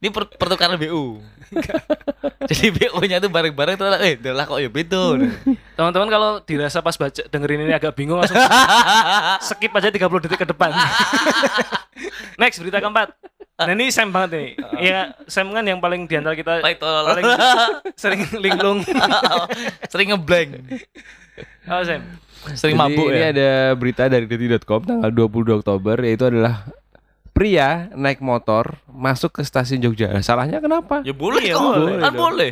[0.00, 1.20] Ini per- pertukaran BU.
[2.50, 5.34] Jadi BU-nya tuh bareng-bareng tuh eh udah lah kok ya betul.
[5.74, 8.38] Teman-teman kalau dirasa pas baca dengerin ini agak bingung langsung
[9.50, 10.70] skip aja 30 detik ke depan.
[12.38, 13.12] Next berita keempat.
[13.60, 14.48] Nah ini Sam banget nih.
[14.78, 17.26] Ya Sam kan yang paling di antara kita paling
[17.98, 18.86] sering linglung.
[19.90, 20.54] Sering ngeblank.
[21.66, 22.02] Oh Sam.
[22.50, 23.28] Sering Jadi mabuk ini ya.
[23.30, 26.64] ada berita dari detik.com tanggal 22 Oktober yaitu adalah
[27.30, 30.16] pria naik motor masuk ke stasiun Jogja.
[30.20, 31.00] Salahnya kenapa?
[31.00, 31.64] Ya boleh Iya, kok.
[31.76, 32.20] boleh Kan dong.
[32.22, 32.50] boleh.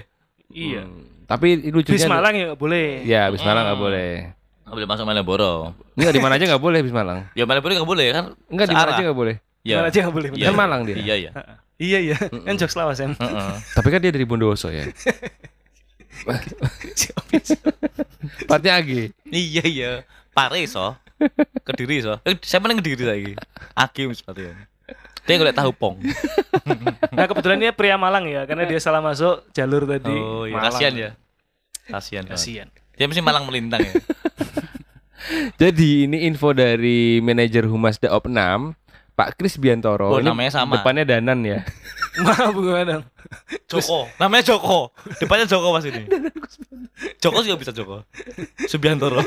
[0.48, 0.82] Iya.
[0.82, 2.86] Hmm, Tapi lucunya Bis Malang ya nggak boleh.
[3.02, 3.84] Ya, bis Malang nggak Hmm.
[3.84, 4.10] boleh.
[4.60, 5.52] Nggak boleh masuk Malioboro.
[5.94, 7.18] Enggak di mana aja nggak boleh bis Malang.
[7.32, 8.24] Ya Malioboro nggak boleh kan?
[8.46, 9.36] Enggak di mana aja nggak boleh.
[9.60, 9.76] Ya.
[9.76, 10.28] Mana aja nggak boleh.
[10.30, 10.46] Iya.
[10.46, 10.96] Kan Malang dia.
[10.96, 11.30] Iya, iya.
[11.78, 12.16] Iya iya.
[12.18, 12.98] Kan jokes lawas.
[12.98, 13.52] Heeh.
[13.72, 14.84] Tapi kan dia dari Bondowoso ya.
[18.50, 19.14] Partnya Agi.
[19.28, 19.92] Iya, iya.
[20.34, 20.94] Pare so.
[21.66, 22.18] Kediri so.
[22.22, 23.32] Eh, saya mana kediri lagi?
[23.74, 24.54] Hakim sepatu ya.
[25.28, 26.00] Dia nggak tahu pong.
[27.12, 30.14] Nah kebetulan dia pria Malang ya karena dia salah masuk jalur tadi.
[30.14, 30.56] Oh, iya.
[30.56, 30.72] Malang.
[30.72, 31.10] Kasihan ya.
[31.90, 32.24] Kasihan.
[32.24, 32.38] banget.
[32.40, 32.68] Kasihan.
[32.98, 33.94] Dia mesti malang melintang ya.
[35.62, 38.34] Jadi ini info dari manajer Humas Daop 6
[39.18, 40.14] Pak Kris Biantoro.
[40.14, 40.78] Oh, Ini namanya sama.
[40.78, 41.66] Depannya Danan ya.
[42.22, 43.02] Maaf gimana?
[43.66, 44.06] Joko.
[44.14, 44.94] Namanya Joko.
[45.18, 46.06] Depannya Joko Mas ini.
[47.18, 48.06] Joko juga bisa Joko.
[48.64, 49.18] Subiantoro.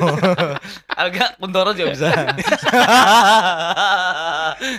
[0.96, 2.08] Agak Kuntoro juga bisa.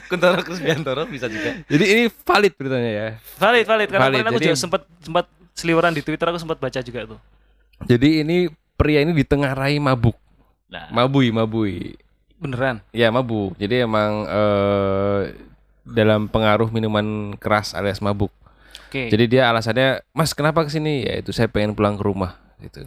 [0.08, 1.60] Kuntoro ke Subiantoro bisa juga.
[1.66, 3.08] Jadi ini valid beritanya ya.
[3.36, 6.56] Valid valid karena Valid, kemarin aku jadi- juga sempat sempat seliweran di Twitter aku sempat
[6.56, 7.20] baca juga tuh.
[7.84, 10.16] Jadi ini pria ini ditengarai mabuk.
[10.72, 12.00] Nah, Mabui, mabui.
[12.42, 12.82] Beneran.
[12.90, 13.54] Ya mabuk.
[13.54, 15.20] Jadi emang eh,
[15.86, 18.34] dalam pengaruh minuman keras alias mabuk.
[18.90, 19.08] Oke.
[19.08, 21.06] Jadi dia alasannya, Mas kenapa ke sini?
[21.06, 22.36] Ya itu saya pengen pulang ke rumah.
[22.58, 22.82] Gitu.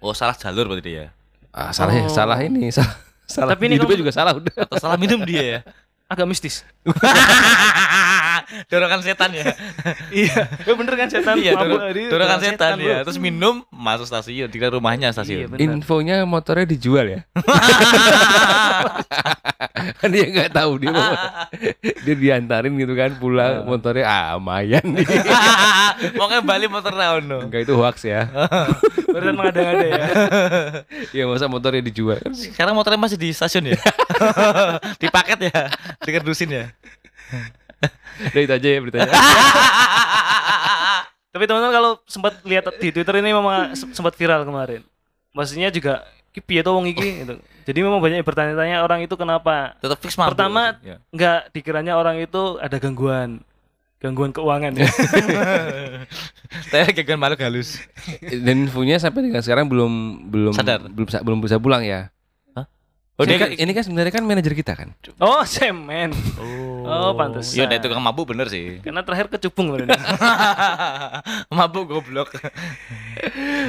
[0.00, 1.04] oh salah jalur berarti dia.
[1.52, 2.10] Ah, salah ya, Oh.
[2.10, 2.94] salah ini, salah.
[3.26, 3.52] salah.
[3.52, 4.54] Tapi ini hidupnya juga salah udah.
[4.54, 5.60] Atau salah minum dia ya.
[6.10, 6.66] Agak mistis.
[8.70, 9.54] Dorongan setan ya.
[10.10, 10.42] iya.
[10.66, 11.38] Ya bener kan setan.
[11.38, 11.54] iya,
[12.10, 12.90] dorongan setan bro.
[12.90, 12.98] ya.
[13.06, 15.48] Terus minum masuk stasiun, dikira rumahnya Iya, stasiun.
[15.54, 15.62] bener.
[15.62, 17.20] Infonya motornya dijual ya.
[20.00, 21.14] kan dia nggak tahu dia mau,
[21.80, 25.06] dia diantarin gitu kan pulang motornya ah lumayan nih.
[26.16, 27.46] Pokoknya Bali motor ono.
[27.46, 28.28] Enggak itu hoax ya.
[29.08, 30.04] Beneran mengada-ngada ya.
[31.14, 33.78] Ya masa motornya dijual Sekarang motornya masih di stasiun ya?
[35.00, 35.70] di paket ya?
[36.00, 36.64] Dikerdusin ya?
[38.30, 39.12] Udah itu aja ya beritanya.
[41.30, 44.82] Tapi teman-teman kalau sempat lihat di Twitter ini memang se- sempat viral kemarin.
[45.30, 47.34] Maksudnya juga ki piye to wong iki gitu.
[47.62, 50.34] Jadi memang banyak yang bertanya-tanya orang itu kenapa Tetap fix mabuk.
[50.34, 50.98] Pertama Ya.
[51.08, 53.46] nggak dikiranya orang itu ada gangguan
[54.00, 54.88] gangguan keuangan ya.
[56.72, 57.78] Saya gagal malu halus.
[58.18, 59.92] Dan infonya sampai dengan sekarang belum
[60.26, 60.82] belum Sadar.
[60.82, 62.10] belum belum bisa pulang ya.
[63.20, 64.88] Oh, ini, dia kan, ini kan sebenarnya kan manajer kita kan.
[65.18, 66.08] oh, semen.
[66.82, 67.52] Oh, pantes.
[67.52, 68.80] Iya, itu tukang mabuk bener sih.
[68.80, 69.92] Karena terakhir kecubung bener.
[71.52, 72.32] mabuk goblok.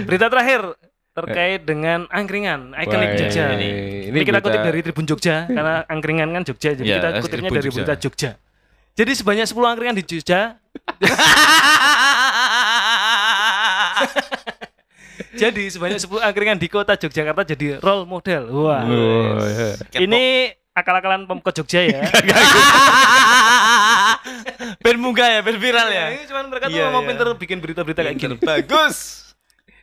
[0.07, 0.71] Berita terakhir
[1.11, 3.51] terkait dengan angkringan ikonik Jogja.
[3.51, 6.69] ini- Ini, ini kita berita- kutip dari Tribun Jogja karena angkringan kan Jogja.
[6.71, 7.75] Jadi Ya, kita kutipnya Tribun dari Jogja.
[7.77, 8.31] berita Jogja.
[8.93, 10.39] Jadi sebanyak 10 angkringan di Jogja.
[15.35, 18.43] jadi sebanyak 10 angkringan di kota Yogyakarta jadi role model.
[18.51, 18.83] Wah.
[18.83, 19.69] Oh, ya.
[19.95, 22.01] Ini akal-akalan pemkot Jogja ya.
[24.83, 26.05] ben munggah ya, ben viral ya.
[26.15, 27.07] Ini cuman mereka tuh Iya, mau iya.
[27.11, 28.35] pinter bikin berita-berita kayak gini.
[28.39, 28.95] Bagus.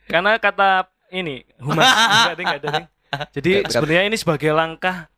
[0.09, 2.85] Karena kata ini humas enggak ada ding.
[3.33, 5.09] Jadi sebenarnya ini sebagai langkah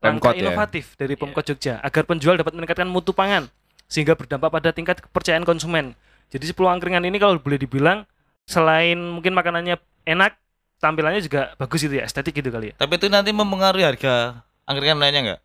[0.00, 0.40] Pemkot langkah ya?
[0.48, 3.46] inovatif dari Pemkot Jogja agar penjual dapat meningkatkan mutu pangan
[3.90, 5.98] sehingga berdampak pada tingkat kepercayaan konsumen.
[6.30, 8.06] Jadi 10 angkringan ini kalau boleh dibilang
[8.50, 10.34] selain mungkin makanannya enak,
[10.76, 12.74] tampilannya juga bagus itu ya, estetik gitu kali ya.
[12.74, 15.40] Tapi itu nanti mempengaruhi harga angkringan lainnya enggak?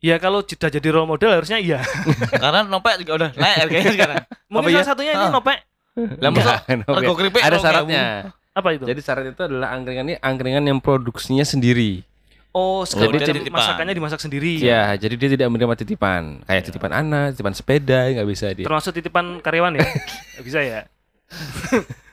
[0.00, 1.80] Ya kalau sudah jadi role model harusnya iya.
[2.42, 4.16] Karena nopek juga udah naik harganya sekarang.
[4.46, 4.76] Mungkin iya?
[4.80, 5.32] salah satunya ini Ah.
[5.32, 5.58] nopek.
[5.96, 7.00] Lah masa Oke.
[7.00, 8.04] rego keripik Ada syaratnya.
[8.52, 8.84] Apa itu?
[8.84, 12.04] Jadi syarat itu adalah angkringan ini angkringan yang produksinya sendiri.
[12.52, 13.56] oh, Jadi kemudian titipan.
[13.60, 14.56] masakannya dimasak sendiri.
[14.60, 16.40] Ya, jadi dia tidak menerima titipan.
[16.44, 18.64] Kayak titipan anak, titipan sepeda, nggak bisa dia.
[18.64, 19.84] Termasuk titipan karyawan ya?
[20.36, 20.80] Nggak Bisa ya?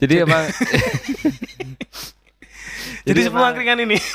[0.00, 0.44] Jadi emang
[3.02, 3.98] Jadi 10 angkringan ini.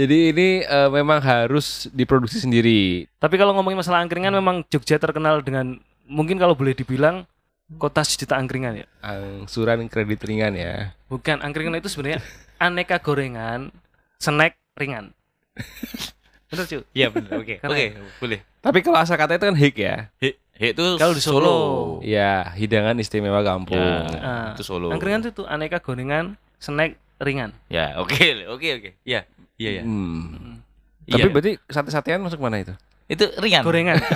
[0.00, 3.04] jadi ini eh, memang harus diproduksi sendiri.
[3.20, 5.76] Tapi kalau ngomongin masalah angkringan memang Jogja terkenal dengan
[6.08, 7.28] mungkin kalau boleh dibilang
[7.76, 8.86] kota sejuta angkringan ya.
[9.04, 10.96] Angsuran kredit ringan ya.
[11.08, 12.24] Bukan, angkringan itu sebenarnya
[12.56, 13.68] aneka gorengan,
[14.16, 15.12] snack ringan.
[16.48, 16.82] Bener cuy.
[16.96, 17.30] Iya benar.
[17.40, 17.54] Oke.
[17.60, 17.86] Oke,
[18.20, 18.40] boleh.
[18.64, 20.08] Tapi kalau asal kata itu kan hik ya.
[20.24, 21.56] He, he itu Kalau di Solo.
[22.00, 23.76] Ya, hidangan istimewa kampung.
[23.76, 24.88] Ya, Ah, itu Solo.
[24.88, 27.52] Angkringan itu tuh aneka gorengan, snack ringan.
[27.68, 28.90] Ya, oke, oke, oke.
[29.04, 29.28] Iya.
[29.60, 29.82] Iya, iya.
[29.84, 30.64] Hmm.
[31.04, 31.20] Iya.
[31.20, 32.72] Tapi berarti sate-satean masuk mana itu?
[33.04, 33.60] itu ringan.
[33.60, 34.00] Gorengan.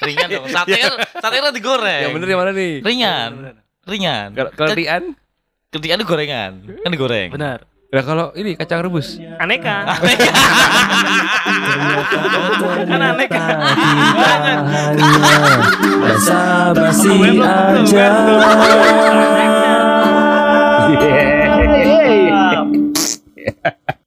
[0.00, 0.48] Ringan dong.
[0.48, 2.02] Sate kan sate kan digoreng.
[2.08, 2.72] Yang bener yang mana nih?
[2.80, 3.30] Ringan.
[3.84, 4.28] Ringan.
[4.56, 5.02] Kalau rian?
[5.68, 6.52] Ketika itu gorengan.
[6.80, 7.28] Kan digoreng.
[7.30, 7.68] Benar.
[7.90, 9.82] Nah kalau ini kacang rebus aneka.
[9.98, 10.30] Aneka.
[12.86, 13.44] kan aneka.
[14.14, 15.34] Iya.
[15.98, 17.10] Basa basi
[17.42, 18.08] aja.
[23.50, 23.98] Yeah.